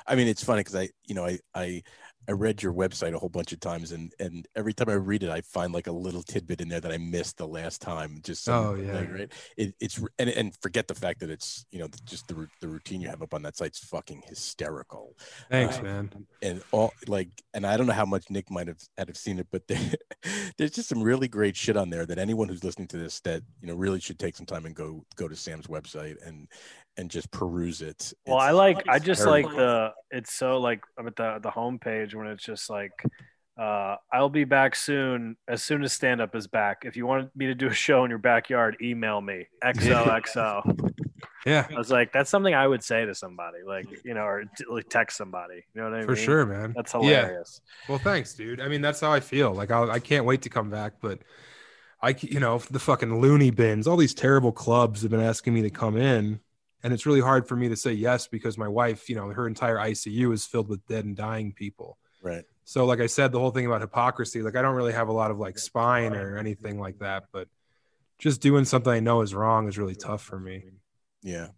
[0.07, 1.83] I mean, it's funny because I, you know, I, I,
[2.29, 5.23] I read your website a whole bunch of times, and and every time I read
[5.23, 8.21] it, I find like a little tidbit in there that I missed the last time.
[8.23, 8.93] Just some- Oh, yeah.
[8.93, 9.33] like, right.
[9.57, 13.01] It, it's and and forget the fact that it's you know just the the routine
[13.01, 15.17] you have up on that site's fucking hysterical,
[15.51, 16.27] Thanks, Uh, man.
[16.43, 19.39] and all like and I don't know how much Nick might have had have seen
[19.39, 19.79] it, but there,
[20.59, 23.43] there's just some really great shit on there that anyone who's listening to this that
[23.63, 26.47] you know really should take some time and go go to Sam's website and
[26.99, 28.13] and just peruse it.
[28.27, 31.39] Well, It's- I like I just very like the it's so like I'm at the
[31.43, 32.93] the homepage when it's just like
[33.59, 36.83] uh I'll be back soon as soon as stand up is back.
[36.85, 39.47] If you want me to do a show in your backyard, email me.
[39.65, 40.91] XOXO.
[41.47, 44.45] Yeah, I was like, that's something I would say to somebody, like you know, or
[44.45, 45.65] t- like text somebody.
[45.73, 46.17] You know what I for mean?
[46.17, 46.73] For sure, man.
[46.77, 47.01] That's Yeah.
[47.01, 47.61] hilarious.
[47.89, 48.61] Well, thanks, dude.
[48.61, 49.55] I mean, that's how I feel.
[49.55, 51.21] Like, I, I can't wait to come back, but
[52.03, 55.63] I, you know, the fucking loony bins, all these terrible clubs have been asking me
[55.63, 56.41] to come in,
[56.83, 59.47] and it's really hard for me to say yes because my wife, you know, her
[59.47, 61.99] entire ICU is filled with dead and dying people.
[62.23, 62.45] right.
[62.65, 65.13] So, like I said, the whole thing about hypocrisy, like I don't really have a
[65.13, 67.49] lot of like spine or anything like that, but
[68.19, 70.65] just doing something I know is wrong is really tough for me.
[71.23, 71.49] Yeah.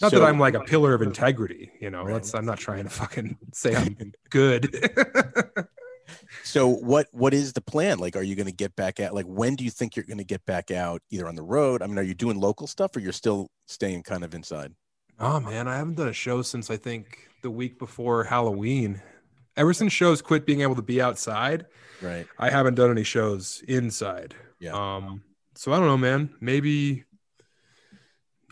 [0.00, 2.04] Not So- that I'm like a pillar of integrity, you know.
[2.04, 2.14] Right.
[2.14, 2.34] Let's.
[2.34, 4.72] I'm not trying to fucking say I'm good.
[6.44, 7.98] So what what is the plan?
[7.98, 9.14] Like, are you going to get back out?
[9.14, 11.02] Like, when do you think you're going to get back out?
[11.10, 11.82] Either on the road.
[11.82, 14.74] I mean, are you doing local stuff, or you're still staying kind of inside?
[15.18, 19.00] oh man, I haven't done a show since I think the week before Halloween.
[19.56, 21.64] Ever since shows quit being able to be outside,
[22.02, 22.26] Right.
[22.38, 24.34] I haven't done any shows inside.
[24.60, 24.72] Yeah.
[24.74, 25.22] Um.
[25.54, 26.34] So I don't know, man.
[26.40, 27.04] Maybe.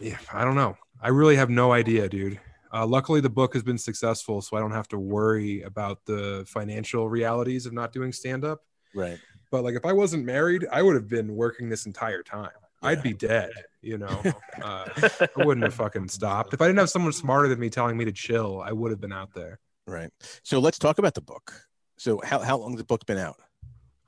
[0.00, 0.76] Yeah, I don't know.
[1.00, 2.40] I really have no idea, dude.
[2.74, 6.44] Uh, luckily, the book has been successful, so I don't have to worry about the
[6.48, 8.62] financial realities of not doing stand up.
[8.94, 9.18] Right.
[9.52, 12.50] But like, if I wasn't married, I would have been working this entire time.
[12.82, 12.88] Yeah.
[12.88, 14.22] I'd be dead, you know.
[14.62, 14.86] Uh,
[15.20, 16.54] I wouldn't have fucking stopped.
[16.54, 19.00] If I didn't have someone smarter than me telling me to chill, I would have
[19.00, 19.58] been out there.
[19.86, 20.10] Right.
[20.42, 21.52] So let's talk about the book.
[21.98, 23.36] So how how long has the book been out?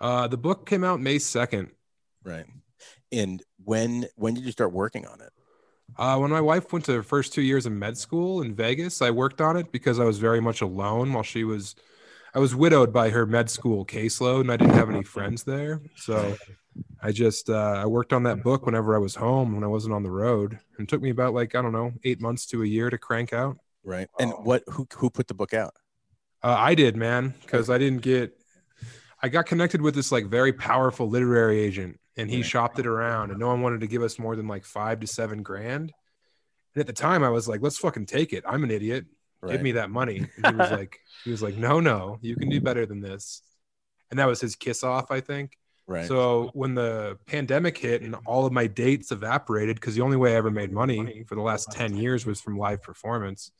[0.00, 1.70] Uh, the book came out May 2nd.
[2.24, 2.46] Right.
[3.12, 5.30] And when when did you start working on it?
[5.98, 9.00] Uh, when my wife went to her first two years in med school in Vegas,
[9.00, 11.74] I worked on it because I was very much alone while she was.
[12.34, 15.80] I was widowed by her med school caseload, and I didn't have any friends there.
[15.96, 16.36] So
[17.02, 19.94] I just uh, I worked on that book whenever I was home when I wasn't
[19.94, 20.58] on the road.
[20.76, 22.98] And it took me about like I don't know eight months to a year to
[22.98, 23.58] crank out.
[23.84, 24.08] Right.
[24.18, 25.74] And what who who put the book out?
[26.42, 28.36] Uh, I did, man, because I didn't get.
[29.26, 33.30] I got connected with this like very powerful literary agent, and he shopped it around,
[33.30, 35.92] and no one wanted to give us more than like five to seven grand.
[36.74, 39.06] And at the time, I was like, "Let's fucking take it." I'm an idiot.
[39.40, 39.50] Right.
[39.50, 40.28] Give me that money.
[40.36, 43.42] And he was like, "He was like, no, no, you can do better than this."
[44.12, 45.58] And that was his kiss off, I think.
[45.88, 46.06] right.
[46.06, 50.34] So when the pandemic hit and all of my dates evaporated, because the only way
[50.34, 53.50] I ever made money for the last 10 years was from live performance.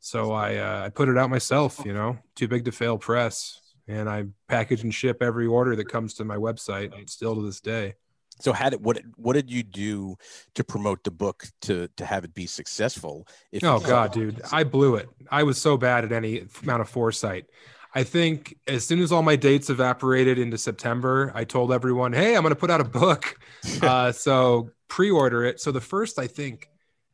[0.00, 3.60] So I uh, I put it out myself, you know, too big to fail press.
[3.86, 7.60] And I package and ship every order that comes to my website still to this
[7.60, 7.94] day.
[8.40, 10.16] so how did what what did you do
[10.54, 13.28] to promote the book to to have it be successful?
[13.62, 15.08] Oh God, dude, I blew it.
[15.30, 17.46] I was so bad at any amount of foresight.
[17.94, 22.34] I think as soon as all my dates evaporated into September, I told everyone, "Hey,
[22.34, 23.38] I'm going to put out a book."
[23.82, 25.60] uh, so pre-order it.
[25.60, 26.68] So the first, I think,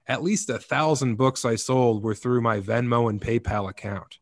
[0.07, 4.20] at least a thousand books I sold were through my Venmo and PayPal account.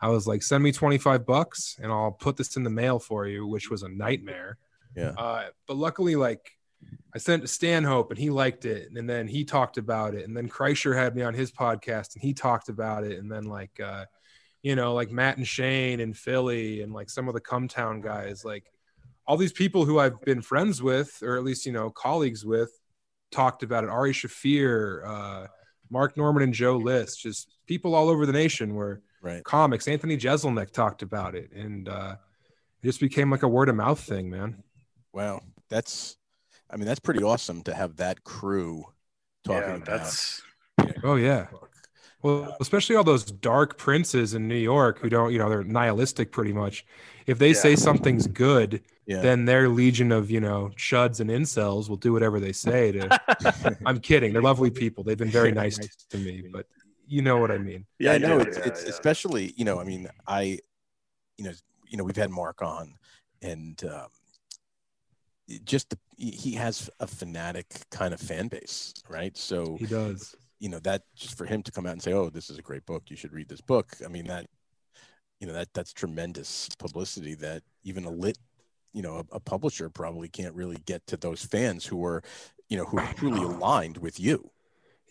[0.00, 3.26] I was like, "Send me 25 bucks, and I'll put this in the mail for
[3.26, 4.58] you," which was a nightmare.
[4.94, 5.10] Yeah.
[5.16, 6.50] Uh, but luckily, like
[7.14, 10.36] I sent to Stanhope and he liked it, and then he talked about it, and
[10.36, 13.78] then Kreischer had me on his podcast and he talked about it, and then like
[13.80, 14.04] uh,
[14.62, 18.00] you know, like Matt and Shane and Philly and like some of the Cum Town
[18.00, 18.64] guys, like
[19.26, 22.70] all these people who I've been friends with, or at least you know colleagues with,
[23.30, 23.90] talked about it.
[23.90, 25.46] Ari Shaffir, uh,
[25.90, 29.42] Mark Normand, and Joe List, just people all over the nation were Right.
[29.44, 29.88] comics.
[29.88, 32.16] Anthony Jeselnik talked about it, and uh,
[32.82, 34.62] it just became like a word of mouth thing, man.
[35.12, 35.42] Wow.
[35.68, 36.16] That's,
[36.70, 38.84] I mean, that's pretty awesome to have that crew
[39.44, 39.86] talking yeah, about.
[39.86, 40.42] that's
[41.02, 41.46] Oh yeah.
[42.22, 46.32] Well, especially all those dark princes in New York who don't, you know, they're nihilistic
[46.32, 46.84] pretty much.
[47.26, 47.54] If they Yeah.
[47.54, 49.20] say something's good, Yeah.
[49.20, 53.78] then their legion of, you know, chuds and incels will do whatever they say to
[53.86, 54.32] I'm kidding.
[54.32, 55.04] They're lovely people.
[55.04, 55.78] They've been very nice
[56.10, 56.66] to me, but
[57.06, 57.86] you know what I mean.
[57.98, 58.90] yeah, I know yeah, it's, yeah, it's yeah.
[58.90, 60.58] especially you know I mean I
[61.38, 61.52] you know
[61.88, 62.94] you know we've had Mark on
[63.42, 64.08] and um,
[65.64, 70.34] just the, he he has a fanatic kind of fan base right so He does.
[70.58, 72.62] you know that just for him to come out and say oh this is a
[72.62, 74.46] great book you should read this book I mean that
[75.40, 78.38] you know that that's tremendous publicity that even a lit
[78.92, 82.22] you know a, a publisher probably can't really get to those fans who are
[82.68, 84.50] you know who are truly aligned with you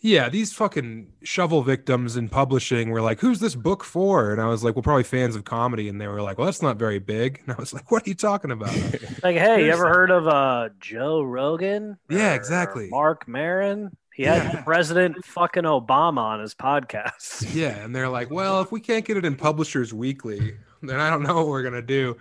[0.00, 4.46] Yeah, these fucking shovel victims in publishing were like, "Who's this book for?" And I
[4.46, 6.98] was like, "Well, probably fans of comedy." And they were like, "Well, that's not very
[6.98, 8.74] big." And I was like, "What are you talking about?"
[9.22, 11.98] like, hey, you ever heard of uh Joe Rogan?
[12.10, 12.88] Yeah, exactly.
[12.90, 13.96] Mark Maron.
[14.14, 14.62] He had Yeah.
[14.62, 17.46] President fucking Obama on his podcast.
[17.54, 21.10] yeah, and they're like, "Well, if we can't get it in Publishers Weekly, then I
[21.10, 22.16] don't know what we're gonna do."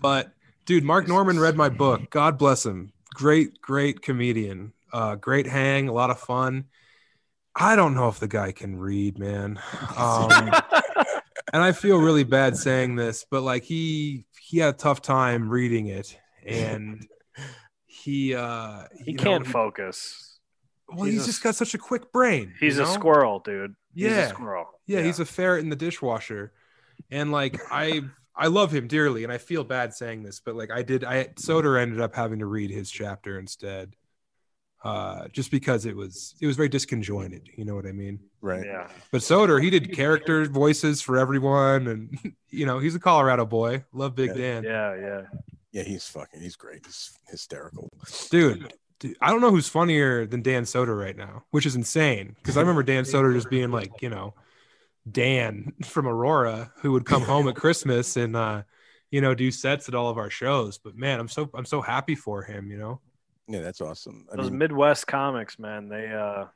[0.00, 0.32] But
[0.64, 2.10] dude, Mark Normand read my book.
[2.10, 2.92] God bless him.
[3.14, 4.72] Great, great comedian.
[4.92, 5.88] Uh, great hang.
[5.88, 6.64] A lot of fun.
[7.60, 9.60] I don't know if the guy can read, man.
[9.96, 10.30] Um,
[11.52, 15.48] and I feel really bad saying this, but like he he had a tough time
[15.50, 17.06] reading it, and
[17.86, 20.38] he uh he can't he- focus.
[20.88, 22.54] Well, he's he's, a- just got such a quick brain.
[22.60, 23.74] He's you a squirrel, dude.
[23.94, 24.26] He's Yeah.
[24.26, 24.66] a squirrel.
[24.86, 26.52] Yeah, he's a ferret in the dishwasher,
[27.10, 28.02] and like I
[28.34, 31.24] I love him dearly, and I feel bad saying this, but like I did, I
[31.34, 33.94] Soder ended up having to read his chapter instead,
[34.82, 37.42] uh, just because it was it was very disconjointed.
[37.56, 38.20] You know what I mean?
[38.40, 38.88] right yeah.
[39.12, 43.84] But Soder, he did character voices for everyone, and you know he's a Colorado boy.
[43.92, 45.22] Love Big Dan, Yeah, yeah.
[45.72, 47.90] yeah he's fucking he's great he's hysterical
[48.30, 48.72] dude.
[48.98, 52.56] dude, I don't know who's funnier than Dan Soder right now, which is insane because
[52.56, 54.34] I remember Dan Soder just being like, you know,
[55.10, 58.62] Dan from Aurora who would come home at Christmas and uh,
[59.10, 60.78] you know, do sets at all of our shows.
[60.78, 63.00] But man, I'm so I'm so happy for him, you know.
[63.50, 66.46] Yeah that's awesome I Those mean, Midwest comics, man, they uh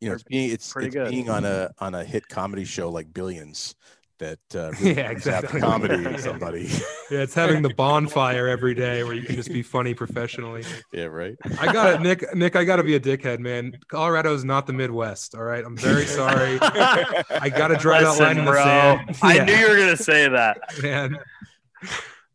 [0.00, 1.10] you know it's being it's, pretty it's good.
[1.10, 3.74] being on a on a hit comedy show like billions
[4.20, 5.60] that uh really Yeah, brings out exactly.
[5.60, 6.62] comedy in somebody
[7.10, 10.64] Yeah, it's having the bonfire every day where you can just be funny professionally.
[10.92, 12.34] yeah right I got it, Nick.
[12.34, 13.72] Nick, I got to be a dickhead, man.
[13.88, 15.34] Colorado is not the Midwest.
[15.36, 16.58] All right, I'm very sorry.
[16.60, 18.62] I got to draw that Listen, line in the bro.
[18.64, 19.16] sand.
[19.22, 20.58] I knew you were gonna say that.
[20.82, 21.18] man.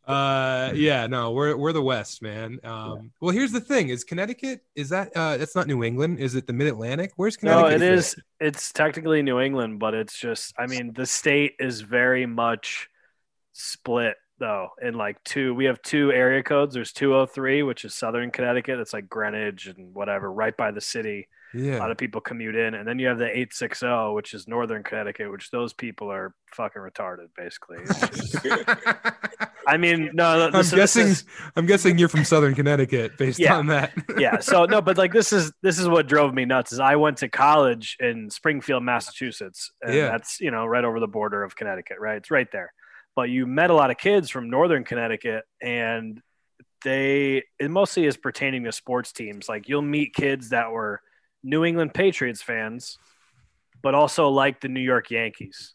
[0.05, 2.59] Uh, yeah, no, we're we're the West, man.
[2.63, 6.19] Um, well, here's the thing: is Connecticut is that uh, that's not New England?
[6.19, 7.13] Is it the Mid Atlantic?
[7.15, 7.81] Where's No, Connecticut?
[7.81, 8.23] it fit?
[8.39, 10.53] It's technically New England, but it's just.
[10.59, 12.89] I mean, the state is very much
[13.53, 14.69] split though.
[14.81, 16.73] In like two, we have two area codes.
[16.73, 18.79] There's 203, which is Southern Connecticut.
[18.79, 21.29] It's like Greenwich and whatever, right by the city.
[21.53, 24.47] A lot Yeah, of people commute in, and then you have the 860, which is
[24.47, 27.77] Northern Connecticut, which those people are fucking retarded, basically.
[29.65, 31.07] I mean, no, I'm this guessing.
[31.07, 33.55] is- I'm guessing you're from Southern Connecticut, based Yeah.
[33.55, 33.91] on that.
[34.17, 36.95] yeah so no but like this is this is what drove me nuts is i
[36.95, 40.09] went to college in springfield massachusetts and Yeah.
[40.11, 42.73] that's you know right over the border of connecticut right it's right there
[43.15, 46.21] but you met a lot of kids from northern connecticut and
[46.83, 51.01] they it mostly is pertaining to sports teams like you'll meet kids that were
[51.43, 52.97] new england patriots fans
[53.81, 55.73] but also like the new york yankees.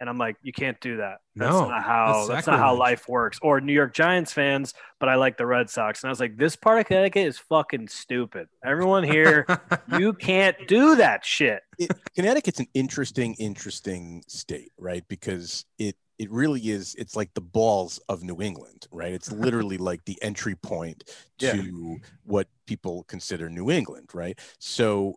[0.00, 1.18] And i'm like you can't do that.
[1.34, 3.38] That's No, not how that's that's, not how life works.
[3.42, 6.02] Or new york giants fans but i like the red sox.
[6.02, 8.48] And i was like this part of connecticut is fucking stupid.
[8.64, 9.46] Everyone here
[9.98, 11.62] you can't do that shit.
[11.78, 15.04] It, Connecticut's an interesting, interesting state, right?
[15.08, 16.94] Because it it really is.
[16.96, 19.12] It's like the balls of New England, right?
[19.12, 21.04] It's literally like the entry point
[21.38, 21.52] Yeah.
[21.52, 24.38] to what people consider New England, right?
[24.58, 25.14] So,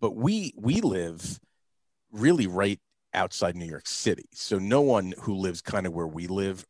[0.00, 1.38] but we we live
[2.12, 2.80] really right
[3.14, 6.64] outside New York City, so no one who lives kind of where we live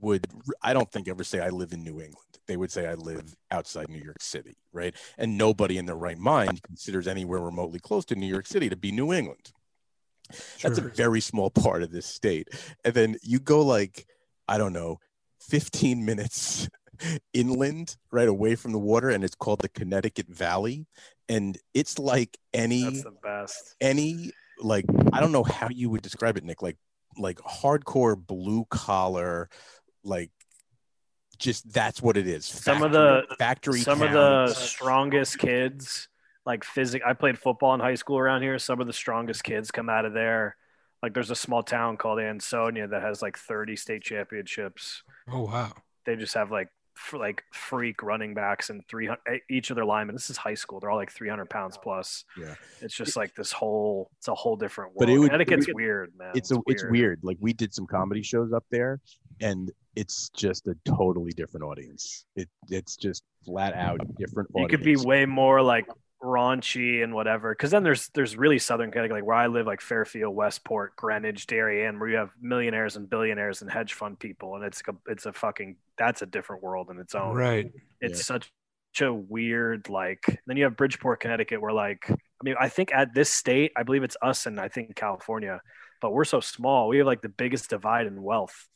[0.00, 0.26] would
[0.62, 2.18] I don't think ever say I live in New England.
[2.46, 4.94] They would say I live outside New York City, right?
[5.16, 8.76] And nobody in their right mind considers anywhere remotely close to New York City to
[8.76, 9.52] be New England.
[10.62, 12.48] That's a very small part of this state.
[12.84, 14.06] And then you go like,
[14.48, 14.98] I don't know,
[15.40, 16.68] 15 minutes
[17.32, 20.86] inland, right away from the water, and it's called the Connecticut Valley.
[21.28, 24.30] And it's like any that's the best any
[24.60, 26.60] like I don't know how you would describe it, Nick.
[26.62, 26.76] Like
[27.16, 29.48] like hardcore blue collar,
[30.02, 30.30] like
[31.38, 32.44] just that's what it is.
[32.44, 33.80] Some of the- factory.
[33.80, 36.08] some of the strongest kids
[36.46, 37.02] like physic.
[37.06, 38.58] I played football in high school around here.
[38.58, 40.56] Some of the strongest kids come out of there.
[41.02, 45.02] Like there's a small town called Ansonia that has like 30 state championships.
[45.30, 45.72] Oh wow.
[46.06, 50.14] They just have like f- like freak running backs and 300 each of their linemen.
[50.14, 50.80] This is high school.
[50.80, 52.24] They're all like 300 pounds plus.
[52.40, 52.54] Yeah.
[52.80, 54.10] It's just like this whole.
[54.18, 55.00] It's a whole different world.
[55.00, 56.32] But it would- Connecticut's it would- weird, man.
[56.34, 57.20] it's a it's weird.
[57.22, 59.00] Like we did some comedy shows up there,
[59.40, 62.24] and it's just a totally different audience.
[62.36, 64.48] It it's just flat out different.
[64.54, 65.86] You could be way more like
[66.22, 67.52] raunchy and whatever.
[67.52, 71.46] Because then there's there's really Southern Connecticut, like where I live, like Fairfield, Westport, Greenwich,
[71.46, 75.26] Darien, where you have millionaires and billionaires and hedge fund people, and it's a, it's
[75.26, 77.34] a fucking that's a different world in its own.
[77.34, 77.70] Right.
[78.00, 78.38] It's Yeah.
[78.38, 78.52] such
[79.00, 80.40] a weird like.
[80.46, 83.82] Then you have Bridgeport, Connecticut, where like I mean I think at this state, I
[83.82, 85.60] believe it's us and I think California,
[86.00, 86.88] but we're so small.
[86.88, 88.68] We have like the biggest divide in wealth,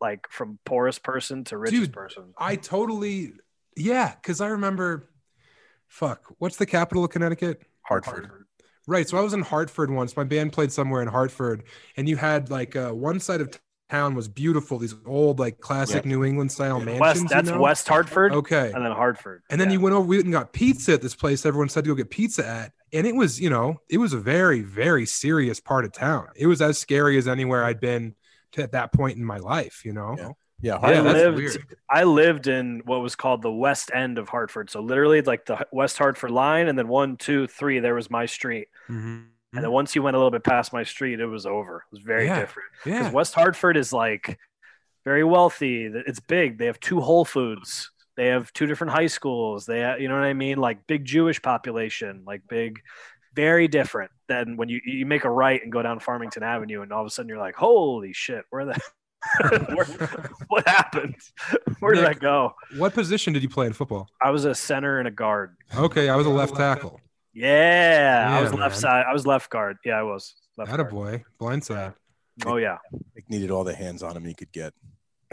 [0.00, 2.34] like from poorest person to richest Dude, person.
[2.36, 3.32] I totally
[3.76, 5.10] yeah, because I remember
[5.88, 7.62] fuck, what's the capital of Connecticut?
[7.82, 8.30] Hartford.
[8.88, 9.08] Right.
[9.08, 10.16] So I was in Hartford once.
[10.16, 11.64] My band played somewhere in Hartford,
[11.96, 13.58] and you had like uh, one side of
[13.90, 14.78] town was beautiful.
[14.78, 17.00] These old, like classic New England style mansions.
[17.00, 17.60] West, you that's know?
[17.60, 18.72] West Hartford, Okay.
[18.72, 19.74] and then Hartford, And then Yeah.
[19.74, 21.94] you went over, we went and got pizza at this place everyone said to go
[21.94, 22.72] get pizza at.
[22.92, 26.28] And it was, you know, it was a very, very serious part of town.
[26.36, 28.14] It was as scary as anywhere I'd been
[28.52, 30.14] to, at that point in my life, you know?
[30.16, 30.30] Yeah.
[30.60, 31.58] Yeah, I lived.
[31.90, 34.70] I lived in what was called the West End of Hartford.
[34.70, 37.78] So literally, like the West Hartford line, and then one, two, three.
[37.78, 39.26] There was my street, Mhm.
[39.52, 41.84] and then once you went a little bit past my street, it was over.
[41.86, 42.40] It was very Yeah.
[42.40, 42.68] different.
[42.84, 43.12] Because Yeah.
[43.12, 44.38] West Hartford is like
[45.04, 45.84] very wealthy.
[45.84, 46.58] It's big.
[46.58, 47.90] They have two Whole Foods.
[48.16, 49.66] They have two different high schools.
[49.66, 50.56] They, have, you know what I mean?
[50.56, 52.22] Like big Jewish population.
[52.26, 52.80] Like big,
[53.34, 56.92] very different than when you you make a right and go down Farmington Avenue, and
[56.94, 58.80] all of a sudden you're like, holy shit, where the
[59.74, 59.86] where,
[60.48, 61.16] what happened?
[61.80, 62.10] Where did Nick.
[62.16, 62.54] I go?
[62.76, 64.08] What position did you play in football?
[64.22, 65.56] I was a center and a guard.
[65.76, 66.08] Okay.
[66.08, 67.00] I was a left tackle.
[67.34, 69.04] Yeah, I Yeah, was left side.
[69.08, 69.76] I was left guard.
[69.84, 70.94] Yeah, I was left That a guard.
[70.94, 71.24] boy.
[71.40, 71.94] Blindside.
[72.46, 72.78] Oh yeah.
[73.14, 74.72] Nick needed all the hands on him he could get.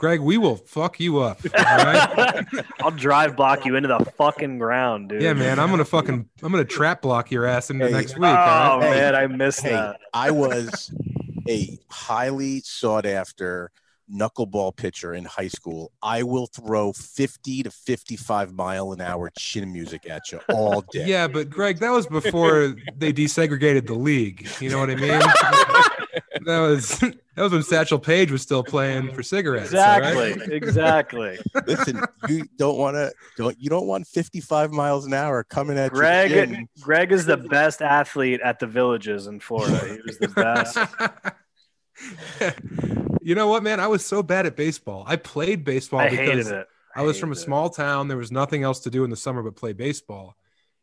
[0.00, 1.40] Greg, we will fuck you up.
[1.56, 2.44] All right?
[2.80, 5.22] I'll drive block you into the fucking ground, dude.
[5.22, 5.58] yeah, man.
[5.58, 7.92] I'm gonna fucking I'm gonna trap block your ass into Hey.
[7.92, 8.24] next week.
[8.30, 8.92] Oh all right?
[8.94, 10.00] Hey, man, I missed Hey, that.
[10.14, 10.92] I was
[11.48, 13.70] a highly sought after
[14.12, 15.92] knuckleball pitcher in high school.
[16.02, 21.06] I will throw 50 to 55 mile an hour chin music at you all day.
[21.06, 24.48] Yeah, but Greg, that was before they desegregated the league.
[24.60, 25.20] You know what I mean?
[26.46, 29.74] that was that was when Satchel Paige was still playing for cigarettes.
[29.74, 30.36] all right?
[30.50, 30.56] Exactly.
[30.56, 31.38] Exactly.
[31.66, 35.92] Listen, you don't want to don't you don't want 55 miles an hour coming at
[35.92, 36.68] your Greg chin.
[36.80, 39.78] Greg is the best athlete at the villages in Florida.
[39.86, 40.78] He was the best.
[43.22, 43.80] you know what, man?
[43.80, 45.04] I was so bad at baseball.
[45.06, 46.68] I played baseball I because hated it.
[46.94, 47.44] I was from a hated it.
[47.44, 48.08] small town.
[48.08, 50.36] There was nothing else to do in the summer but play baseball.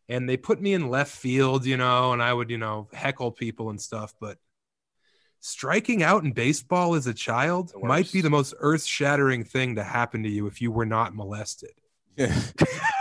[0.07, 3.31] And they put me in left field, you know, and I would, you know, heckle
[3.31, 4.13] people and stuff.
[4.19, 4.37] But
[5.45, 9.83] striking out in baseball as a child might be the most earth shattering thing to
[9.83, 11.71] happen to you if you were not molested.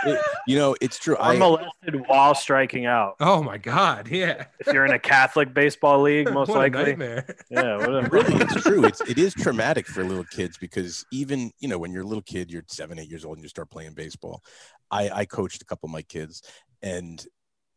[0.06, 1.14] It- you know, it's true.
[1.14, 3.14] Or I, molested while striking out.
[3.20, 4.08] Oh my God.
[4.08, 4.44] Yeah.
[4.58, 6.84] If you're in a Catholic baseball league, most what a likely.
[6.84, 7.34] nightmare.
[7.48, 8.08] Yeah, whatever.
[8.10, 11.90] really it's true it's it is traumatic for little kids because even you know when
[11.90, 14.42] you're a little kid you're seven eight years old and you start playing baseball
[14.90, 16.42] i i coached a couple of my kids
[16.82, 17.26] and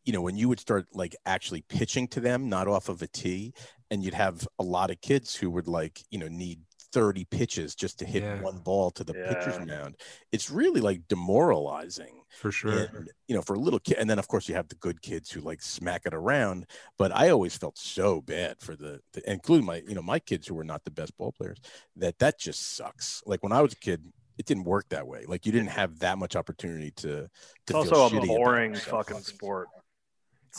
[0.08, 3.06] you know when you would start like actually pitching to them not off of a
[3.20, 3.52] tee
[3.90, 6.60] and you'd have a lot of kids who would like you know need
[6.94, 8.40] 30 pitches just to hit Yeah.
[8.40, 9.96] one ball to the pitcher's mound
[10.32, 12.78] it's really like demoralizing For sure.
[12.78, 15.02] and, you know, for a little kid, and then of course you have the good
[15.02, 16.66] kids who like smack it around.
[16.98, 20.46] But I always felt so bad for the, the including my, you know, my kids
[20.46, 21.58] who were not the best ball players.
[21.96, 23.22] That that just sucks.
[23.26, 24.00] Like when I was a kid,
[24.38, 25.24] it didn't work that way.
[25.26, 27.08] Like you didn't have that much opportunity to.
[27.08, 27.30] to
[27.66, 29.68] It's feel also a shitty about boring fucking sport.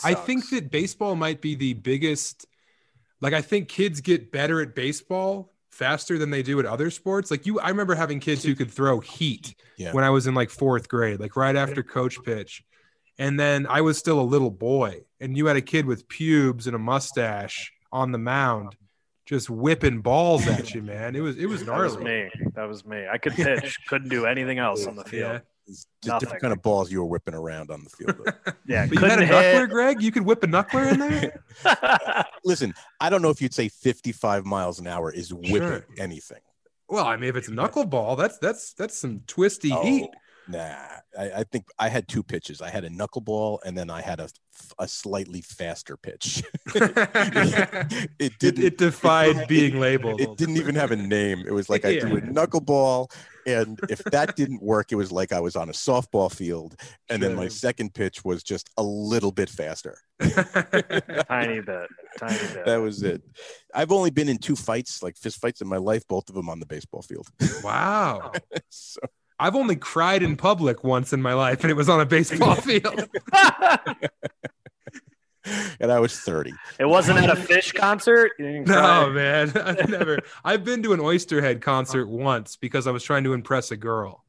[0.04, 2.46] It I think that baseball might be the biggest.
[3.20, 7.30] Like, I think kids get better at baseball faster than they do at other sports.
[7.30, 9.92] Like, you, I remember having kids who could throw heat Yeah.
[9.92, 12.64] when I was in like fourth grade, like right after coach pitch.
[13.18, 16.66] And then I was still a little boy, and you had a kid with pubes
[16.66, 18.76] and a mustache on the mound
[19.26, 21.14] just whipping balls at you, man.
[21.14, 21.88] It was, it was gnarly.
[21.88, 22.30] that was me.
[22.54, 23.06] That was me.
[23.12, 25.32] I could pitch, couldn't do anything else on the field.
[25.34, 25.38] Yeah.
[25.70, 26.18] It's just Nothing.
[26.26, 28.16] different kind of balls you were whipping around on the field.
[28.24, 28.52] though.
[28.66, 29.70] Yeah, But you had a couldn't knuckler.
[29.70, 30.02] Greg?
[30.02, 31.42] You could whip a knuckler in there?
[32.44, 35.86] Listen, I don't know if you'd say 55 miles an hour is whipping Sure.
[35.98, 36.40] anything.
[36.88, 40.10] Well, I mean, if it's a knuckleball, that's that's that's some twisty Oh, heat.
[40.50, 40.76] Nah,
[41.18, 42.60] I, I think I had two pitches.
[42.60, 44.28] I had a knuckleball, and then I had a
[44.78, 46.42] a slightly faster pitch.
[46.74, 48.64] it it, didn't.
[48.64, 50.20] it defied being labeled.
[50.20, 51.44] it didn't even have a name.
[51.46, 53.10] It was like I threw a knuckleball,
[53.46, 56.76] and if that didn't work, it was like I was on a softball field,
[57.08, 59.98] and then my second pitch was just a little bit faster.
[60.20, 61.88] Tiny bit.
[62.18, 62.66] Tiny bit.
[62.66, 63.22] That was it.
[63.74, 66.48] I've only been in two fights, like fist fights in my life, both of them
[66.48, 67.28] on the baseball field.
[67.62, 68.32] wow.
[68.34, 68.58] Oh.
[68.68, 69.00] so,
[69.40, 72.54] I've only cried in public once in my life, and it was on a baseball
[72.56, 73.08] field.
[75.80, 76.52] and I was 30.
[76.78, 78.32] it wasn't at a Phish concert.
[78.38, 78.74] You cry?
[78.74, 80.18] No, man, I've never.
[80.44, 84.24] I've been to an Oysterhead concert once because I was trying to impress a girl.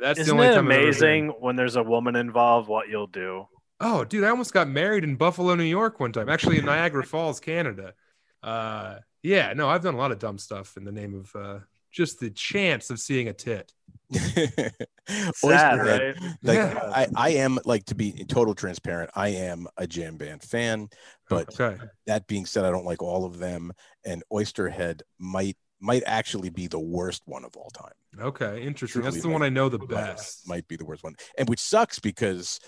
[0.00, 2.68] That's Isn't the only it time I've ever amazing when there's a woman involved?
[2.68, 3.48] What you'll do?
[3.80, 6.28] Oh, dude, I almost got married in Buffalo, New York one time.
[6.28, 7.94] Actually, in Niagara Falls, Canada.
[8.42, 11.58] Uh, yeah, no, I've done a lot of dumb stuff in the name of uh,
[11.90, 13.72] just the chance of seeing a tit.
[15.08, 15.34] Sad,
[15.78, 16.34] Oysterhead, right?
[16.42, 16.90] Like Yeah.
[16.94, 19.10] I, I am like to be total transparent.
[19.14, 20.88] I am a jam band fan,
[21.28, 21.76] but Okay.
[22.06, 23.72] that being said, I don't like all of them.
[24.04, 27.92] And Oysterhead might might actually be the worst one of all time.
[28.18, 28.62] Okay.
[28.62, 29.02] Interesting.
[29.02, 30.48] That's the might- one I know the might- best.
[30.48, 32.60] might be the worst one, and which sucks because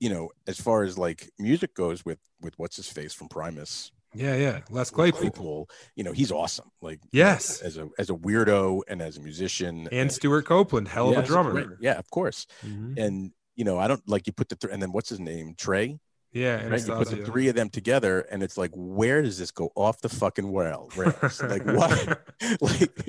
[0.00, 3.92] you know as far as like music goes with with what's his face from Primus,
[4.14, 4.60] Yeah, yeah.
[4.70, 5.20] Les Claypool.
[5.20, 6.70] Claypool, you know he's awesome.
[6.80, 7.60] Like Yes.
[7.60, 11.22] as a as a weirdo and as a musician And Stewart Copeland, hell of a
[11.26, 11.76] drummer.
[11.80, 12.46] Yeah, of course.
[12.64, 12.98] Mhm.
[12.98, 15.54] And you know I don't like you put the th- and then what's his name
[15.56, 15.98] Trey.
[16.34, 16.84] Yeah, Right?
[16.86, 20.00] You put the three of them together, and it's like, where does this go off
[20.00, 21.40] the fucking rail- rails?
[21.48, 22.26] like, what?
[22.60, 23.08] like,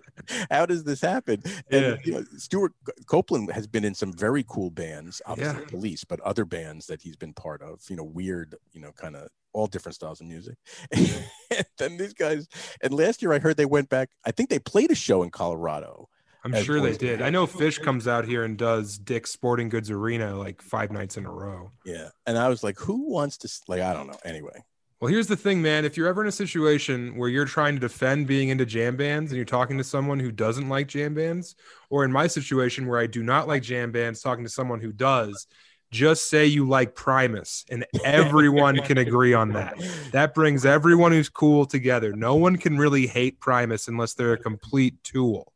[0.52, 1.42] how does this happen?
[1.72, 1.96] And Yeah.
[2.04, 2.74] you know, Stewart
[3.08, 5.68] Copeland has been in some very cool bands, obviously Yeah.
[5.70, 7.82] Police, but other bands that he's been part of.
[7.90, 10.58] You know, weird, you know, kind of all different styles of music.
[10.92, 12.48] and then these guys,
[12.82, 14.10] and last year I heard they went back.
[14.24, 16.10] I think they played a show in Colorado.
[16.46, 17.22] I'm sure they did.
[17.24, 21.18] I know Phish comes out here and does Dick's Sporting Goods Arena like five nights
[21.18, 21.72] in a row.
[21.86, 23.50] Yeah, and I was like, who wants to?
[23.68, 24.18] Like, I don't know.
[24.24, 24.64] Anyway,
[25.02, 25.86] Well, here's the thing, man.
[25.86, 29.32] If you're ever in a situation where you're trying to defend being into jam bands
[29.32, 31.56] and you're talking to someone who doesn't like jam bands,
[31.90, 34.94] or in my situation where I do not like jam bands, talking to someone who
[34.94, 35.48] does,
[35.92, 39.76] just say you like Primus, and everyone can agree on that.
[40.12, 42.14] That brings everyone who's cool together.
[42.14, 45.54] No one can really hate Primus unless they're a complete tool,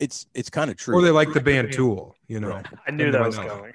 [0.00, 0.96] it's it's kind of true.
[0.96, 2.16] or they like the band Tool.
[2.26, 2.66] You know, Right.
[2.86, 3.72] I knew that was going.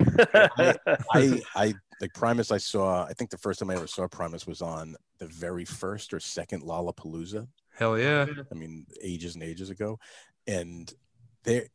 [1.13, 2.51] I I like Primus.
[2.51, 3.05] I saw.
[3.05, 6.19] I think the first time I ever saw Primus was on the very first or
[6.19, 7.47] second Lollapalooza.
[7.78, 8.26] hell yeah.
[8.51, 9.99] I mean, ages and ages ago,
[10.47, 10.91] and
[11.43, 11.67] there,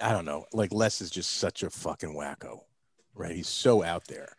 [0.00, 0.46] I don't know.
[0.52, 2.60] Like Les is just such a fucking wacko,
[3.14, 3.34] right?
[3.34, 4.34] He's so out there,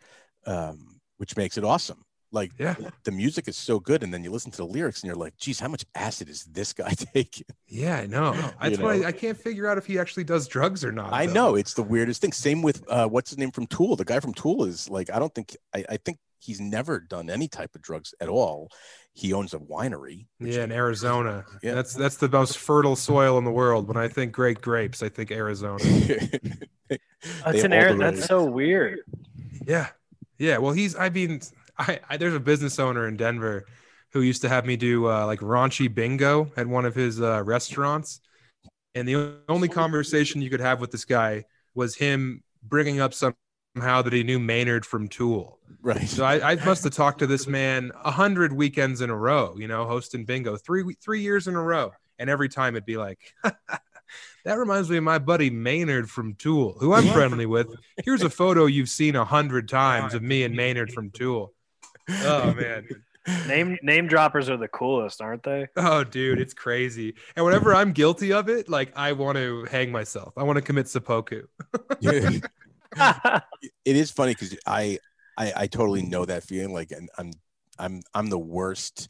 [0.46, 2.04] um, which makes it awesome.
[2.34, 2.74] Like Yeah.
[3.04, 5.36] the music is so good, and then you listen to the lyrics, and you're like,
[5.38, 8.32] "Geez, how much acid is this guy taking?" Yeah, I know.
[8.60, 9.04] That's You why?
[9.04, 11.12] I can't figure out if he actually does drugs or not.
[11.12, 11.32] I though.
[11.32, 12.32] know it's the weirdest thing.
[12.32, 13.96] Same with uh, what's his name from Tool.
[13.96, 17.30] The guy from Tool is like, I don't think I, I think he's never done
[17.30, 18.68] any type of drugs at all.
[19.14, 20.26] He owns a winery.
[20.40, 21.44] Yeah, in Arizona.
[21.62, 21.74] Yeah.
[21.74, 23.86] That's that's the most fertile soil in the world.
[23.86, 25.78] When I think great grapes, I think Arizona.
[27.44, 27.94] That's an all air.
[27.96, 28.98] That's so weird.
[29.66, 29.88] Yeah.
[30.38, 30.58] Yeah.
[30.58, 31.40] Well, he's I mean,
[31.78, 33.66] I, I there's a business owner in Denver
[34.12, 37.42] who used to have me do uh, like raunchy bingo at one of his uh,
[37.42, 38.20] restaurants.
[38.94, 41.44] And the only conversation you could have with this guy
[41.74, 45.58] was him bringing up somehow that he knew Maynard from Tool.
[45.82, 46.08] right.
[46.08, 49.56] So I, I must have talked to this man a hundred weekends in a row,
[49.58, 52.96] you know, hosting bingo three three years in a row, and every time it'd be
[52.96, 53.18] like,
[54.44, 57.66] that reminds me of my buddy Maynard from Tool, who I'm friendly with.
[58.04, 61.52] Here's a photo you've seen a hundred times of me and Maynard from Tool.
[62.22, 62.86] Oh man,
[63.46, 65.68] Name name droppers are the coolest, aren't they?
[65.76, 67.14] oh dude, it's crazy.
[67.36, 70.34] And whenever I'm guilty of it, like I want to hang myself.
[70.36, 71.46] I want to commit seppuku.
[73.84, 74.98] It is funny because I,
[75.36, 76.72] I I totally know that feeling.
[76.72, 77.32] Like, and I'm
[77.78, 79.08] I'm I'm the worst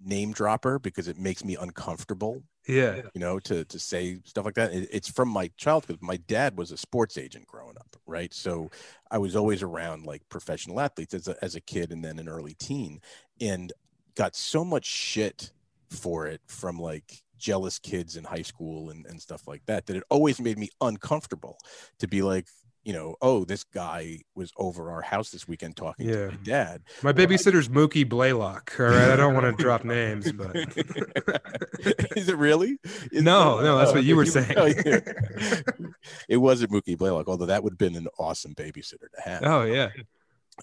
[0.00, 2.42] name dropper because it makes me uncomfortable.
[2.66, 4.72] Yeah, You know, to to say stuff like that.
[4.72, 5.98] It- it's from my childhood.
[6.00, 8.32] My dad was a sports agent growing up, right?
[8.32, 8.70] So
[9.10, 12.28] I was always around like professional athletes as a, as a kid and then an
[12.28, 13.00] early teen,
[13.40, 13.72] and
[14.14, 15.52] got so much shit
[15.90, 19.96] for it from like jealous kids in high school and, and stuff like that that
[19.96, 21.58] it always made me uncomfortable
[21.98, 22.46] to be like
[22.84, 26.26] you know oh this guy was over our house this weekend talking Yeah.
[26.26, 28.74] to my dad my babysitter's Mookie Blaylock.
[28.78, 30.54] All right, I don't want to drop names, but
[32.16, 32.78] is it really
[33.10, 34.54] Is No, it- no, that's what you were saying.
[34.56, 35.00] Oh, yeah.
[36.28, 39.62] it wasn't mookie blaylock although that would have been an awesome babysitter to have oh
[39.64, 39.90] yeah.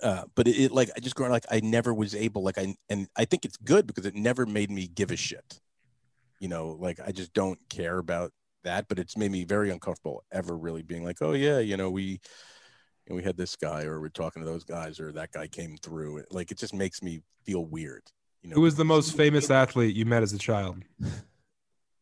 [0.03, 2.75] uh, but it, it like I just growing like I never was able like I
[2.89, 5.59] and I think it's good because it never made me give a shit.
[6.39, 8.31] You know, like I just don't care about
[8.63, 11.89] that, but it's made me very uncomfortable ever really being like, oh yeah, you know,
[11.89, 12.19] we
[13.07, 15.77] and we had this guy or we're talking to those guys or that guy came
[15.77, 16.23] through.
[16.31, 18.03] Like it just makes me feel weird.
[18.41, 20.83] You know, Who was the most famous athlete you met as a child?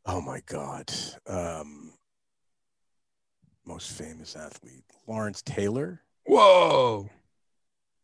[0.06, 0.92] Oh my God.
[1.26, 1.94] Um,
[3.66, 6.02] most famous athlete, Lawrence Taylor.
[6.26, 7.10] Whoa.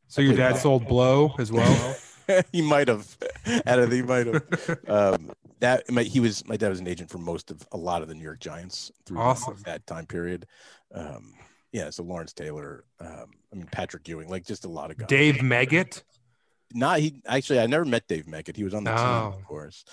[0.08, 1.96] So your dad sold blow as well?
[2.52, 3.18] he might have.
[3.66, 4.44] Out of he might have.
[4.88, 5.32] Um,
[5.64, 6.46] that my, he was.
[6.48, 8.92] My dad was an agent for most of a lot of the New York Giants
[9.06, 9.58] through that- Awesome.
[9.66, 10.46] that time period.
[10.94, 11.34] Um,
[11.72, 12.84] yeah, so Lawrence Taylor.
[13.00, 15.08] Um, I mean Patrick Ewing, like just a lot of guys.
[15.08, 16.04] Dave Meggett?
[16.74, 17.22] Not he.
[17.26, 18.56] Actually, I never met Dave Meggett.
[18.56, 19.34] He was on the team, Oh.
[19.38, 19.86] of course.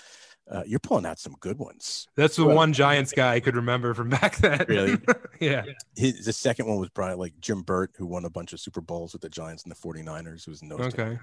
[0.49, 2.07] Uh, you're pulling out some good ones.
[2.17, 4.65] That's the Well- one Giants guy I could remember from back then.
[4.67, 4.97] Really?
[5.39, 5.63] yeah.
[5.95, 8.81] His, the second one was probably like Jim Burt, who won a bunch of Super
[8.81, 11.17] Bowls with the Giants and the 49ers, who was no Okay.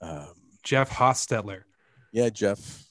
[0.00, 1.62] Um, Jeff Hostetler.
[2.12, 2.84] yeah, Jeff.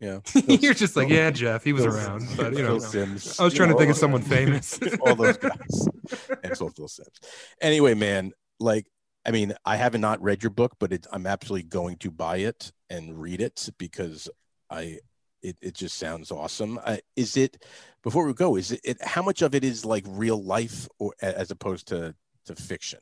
[0.00, 0.20] Yeah.
[0.46, 2.26] You're just like, yeah, Jeff, he was Phil- around.
[2.36, 3.38] But, you Phil know, Sims.
[3.38, 4.80] I was you trying to think of someone famous.
[5.02, 5.88] all those guys.
[6.42, 7.20] and so Phil Simms.
[7.60, 8.86] Anyway, man, like,
[9.26, 12.38] I mean, I haven't not read your book, but it, I'm absolutely going to buy
[12.38, 14.30] it and read it because
[14.70, 15.00] I,
[15.42, 16.80] it, it just sounds awesome.
[16.84, 17.62] I, is it
[18.02, 18.56] before we go?
[18.56, 22.14] Is it, it how much of it is like real life or as opposed to
[22.46, 23.00] to fiction?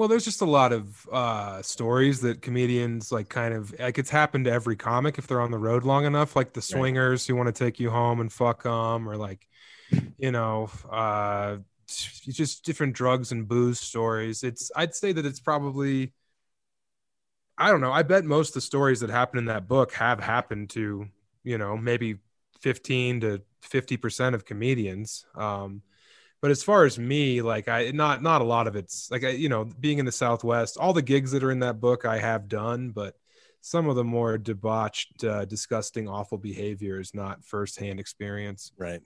[0.00, 4.08] Well, there's just a lot of uh, stories that comedians like kind of like it's
[4.08, 7.36] happened to every comic if they're on the road long enough, like the swingers who
[7.36, 9.46] want to take you home and fuck them, or like,
[10.16, 14.42] you know, uh, just different drugs and booze stories.
[14.42, 16.14] It's I'd say that it's probably,
[17.58, 17.92] I don't know.
[17.92, 21.08] I bet most of the stories that happen in that book have happened to,
[21.44, 22.16] you know, maybe
[22.60, 25.26] 15 to 50 percent of comedians.
[25.34, 25.82] Um,
[26.40, 29.30] but as far as me like i not not a lot of it's like I,
[29.30, 32.18] you know being in the southwest all the gigs that are in that book i
[32.18, 33.14] have done but
[33.60, 38.72] some of the more debauched uh, disgusting awful behavior is not firsthand experience.
[38.78, 39.02] Right.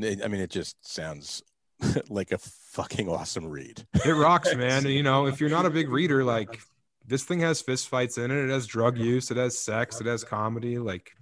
[0.00, 1.42] I mean, it just sounds
[2.08, 3.86] like a fucking awesome read.
[4.04, 4.84] it rocks man.
[4.84, 6.60] And you know if you're not a big reader like
[7.06, 8.44] this thing has fist fights in it.
[8.44, 9.30] It has drug use.
[9.30, 10.00] It has sex.
[10.00, 10.78] It has comedy.
[10.78, 11.12] Like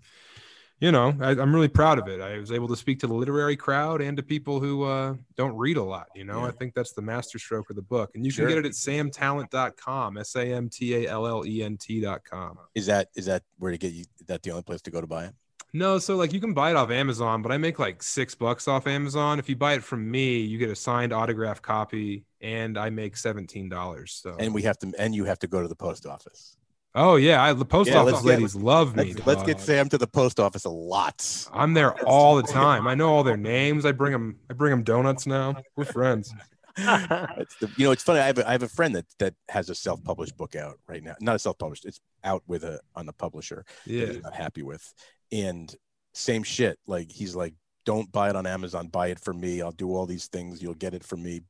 [0.80, 3.14] you know I, i'm really proud of it i was able to speak to the
[3.14, 6.48] literary crowd and to people who uh, don't read a lot you know Yeah.
[6.48, 8.46] i think that's the masterstroke of the book and you Sure.
[8.46, 14.04] can get it at samtallent.com s-a-m-t-a-l-l-e-n-t.com Is that is that where to get you?
[14.20, 15.34] Is that the only place to go to buy it?
[15.72, 18.68] no so like you can buy it off amazon but i make like six bucks
[18.68, 22.78] off amazon if you buy it from me you get a signed autograph copy and
[22.78, 25.74] i make $17 so And we have to, and you have to go to the
[25.76, 26.56] post office.
[26.98, 29.12] Oh yeah, I, the post Yeah, office let's get- ladies love me.
[29.12, 29.60] Let's, let's get.
[29.60, 31.46] Sam to the post office a lot.
[31.52, 32.86] I'm there all the time.
[32.88, 33.84] I know all their names.
[33.84, 34.38] I bring them.
[34.50, 35.56] I bring them donuts now.
[35.76, 36.34] We're friends.
[36.78, 38.20] The, you know, it's funny.
[38.20, 40.78] I have a, I have a friend that that has a self published book out
[40.86, 41.14] right now.
[41.22, 41.86] Not a self published.
[41.86, 43.64] It's out with a on a publisher.
[43.86, 44.06] that Yeah.
[44.06, 44.92] he's not happy with,
[45.32, 45.74] and
[46.12, 46.78] same shit.
[46.86, 47.54] Like he's like,
[47.86, 48.88] don't buy it on Amazon.
[48.88, 49.62] Buy it for me.
[49.62, 50.60] I'll do all these things.
[50.62, 51.40] You'll get it for me,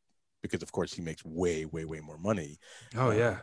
[0.43, 2.59] because of course he makes way way way more money.
[2.97, 3.39] Oh um, yeah.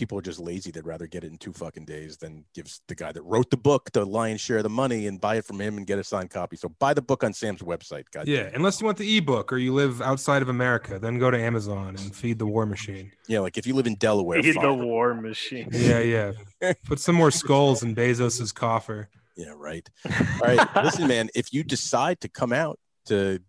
[0.00, 0.70] People are just lazy.
[0.70, 3.58] They'd rather get it in two fucking days than gives the guy that wrote the
[3.58, 6.04] book the lion's share of the money and buy it from him and get a
[6.04, 6.56] signed copy.
[6.56, 8.04] So buy the book on Sam's website.
[8.10, 8.44] God Yeah.
[8.44, 8.54] damn.
[8.54, 11.96] Unless you want the ebook or you live outside of America, then go to Amazon
[11.98, 13.12] and feed the war machine.
[13.28, 15.68] Yeah, like if you live in Delaware, Feed the war machine.
[15.70, 16.72] Yeah, yeah.
[16.86, 19.10] Put some more skulls in Bezos's coffer.
[19.36, 19.86] Yeah, right.
[20.06, 20.12] All
[20.56, 20.66] right.
[20.82, 23.40] Listen, man, if you decide to come out to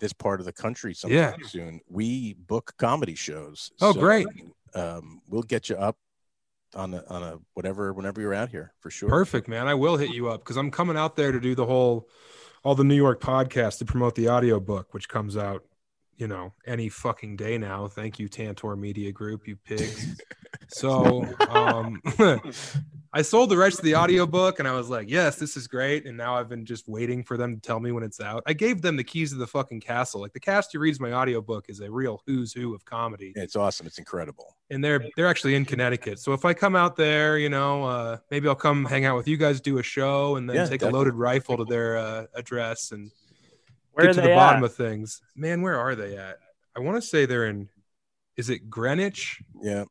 [0.00, 1.46] this part of the country sometime Yeah.
[1.46, 3.70] soon, we book comedy shows.
[3.80, 4.26] Oh, great.
[4.74, 5.96] Um, we'll get you up
[6.74, 9.08] on a on a whatever whenever you're out here for sure.
[9.08, 9.66] Perfect, man.
[9.66, 12.08] I will hit you up because I'm coming out there to do the whole,
[12.62, 15.64] all the New York podcast to promote the audiobook, which comes out,
[16.20, 17.88] you know, any fucking day now.
[17.88, 20.20] Thank you, Tantor Media Group, you pigs.
[20.68, 22.00] so um,
[23.12, 26.06] I sold the rights to the audiobook and I was like, yes, this is great.
[26.06, 28.42] And now I've been just waiting for them to tell me when it's out.
[28.46, 30.20] I gave them the keys to the fucking castle.
[30.20, 33.56] Like the cast who reads my audiobook is a real who's who of comedy It's
[33.56, 33.86] awesome.
[33.86, 34.56] It's incredible.
[34.70, 36.18] and they're they're actually in Connecticut.
[36.20, 39.26] So if I come out there, you know, uh, maybe I'll come hang out with
[39.26, 42.26] you guys, do a show, and then Yeah, take a loaded rifle to their uh,
[42.34, 43.10] address and
[43.92, 44.70] Where get to they the bottom at?
[44.70, 45.20] of things.
[45.34, 46.38] Man, where are they at?
[46.76, 47.68] I want to say they're in.
[48.36, 49.42] Is it Greenwich?
[49.62, 49.84] Yeah.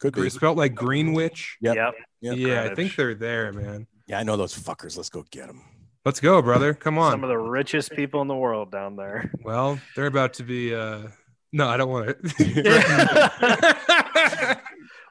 [0.00, 0.22] Could be.
[0.22, 1.56] It's spelled like Greenwich.
[1.60, 1.76] Yep.
[1.76, 1.94] Yep.
[2.20, 2.36] Yep.
[2.38, 3.86] Yeah, I think they're there, man.
[4.06, 4.96] Yeah, I know those fuckers.
[4.96, 5.62] Let's go get them.
[6.04, 6.74] Let's go, brother.
[6.74, 7.10] Come on.
[7.12, 9.30] Some of the richest people in the world down there.
[9.42, 10.74] well, they're about to be.
[10.74, 11.08] uh
[11.52, 13.74] No, I don't want to.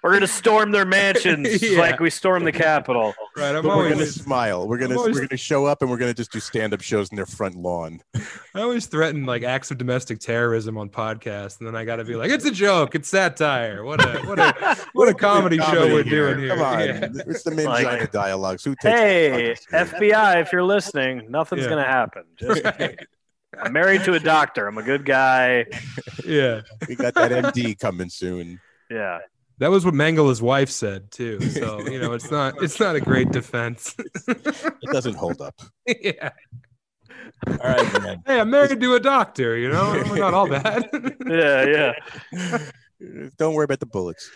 [0.07, 1.79] We're gonna storm their mansions Yeah.
[1.81, 3.13] like we storm the Capitol.
[3.35, 4.65] Right, I'm but we're gonna smile.
[4.65, 7.09] We're gonna always- we're gonna show up and we're gonna just do stand up shows
[7.09, 7.99] in their front lawn.
[8.55, 12.05] I always threaten like acts of domestic terrorism on podcasts, and then I got to
[12.05, 13.83] be like, it's a joke, it's satire.
[13.83, 16.55] What a what a what a comedy show we're doing here.
[16.55, 17.07] Come on, Yeah.
[17.27, 18.63] it's the Like- Mangina dialogues.
[18.63, 21.69] Who takes Hey, it fucking FBI, if you're listening, nothing's Yeah.
[21.69, 22.23] gonna happen.
[22.37, 22.97] Just Right.
[23.61, 24.67] I'm married to a doctor.
[24.67, 25.65] I'm a good guy.
[26.25, 26.61] Yeah.
[26.87, 28.61] We got that MD coming soon.
[28.89, 29.19] Yeah.
[29.59, 31.39] That was what Mangala's wife said too.
[31.41, 33.95] So you know, it's not it's not a great defense.
[34.27, 35.55] It doesn't hold up.
[35.85, 36.29] yeah.
[37.47, 38.23] All right, man.
[38.25, 39.57] Hey, I'm married to a doctor.
[39.57, 40.89] You know, we're not all bad.
[41.27, 41.93] Yeah,
[42.31, 42.57] yeah.
[43.37, 44.29] Don't worry about the bullets.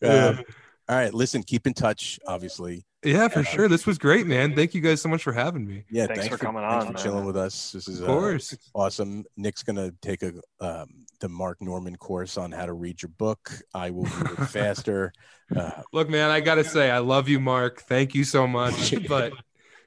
[0.00, 0.26] Yeah.
[0.26, 0.44] Um,
[0.88, 2.84] all right, listen, keep in touch, obviously.
[3.04, 3.68] yeah, for sure.
[3.68, 4.56] This was great, man.
[4.56, 5.84] Thank you guys so much for having me.
[5.90, 7.02] Yeah, Thanks for coming thanks on, for man.
[7.02, 7.72] chilling with us.
[7.72, 8.56] This is Of uh, course.
[8.74, 9.24] awesome.
[9.36, 13.52] Nick's gonna take a um, the Mark Normand course on how to read your book.
[13.74, 15.12] I will read it faster.
[15.54, 17.82] Uh, Look, man, I gotta say, I love you, Mark.
[17.82, 18.94] Thank you so much.
[19.08, 19.32] But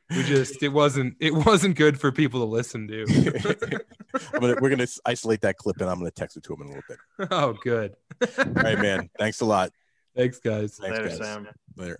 [0.09, 3.05] we just it wasn't it wasn't good for people to listen to.
[4.33, 6.67] I'm gonna, we're gonna isolate that clip and I'm gonna text it to him in
[6.67, 7.27] a little bit.
[7.31, 7.95] oh, good.
[8.21, 9.09] All right, man.
[9.17, 9.71] Thanks a lot.
[10.15, 10.77] Thanks, guys.
[10.79, 11.17] Thanks, Later, guys.
[11.17, 11.47] Sam.
[11.75, 11.99] Later.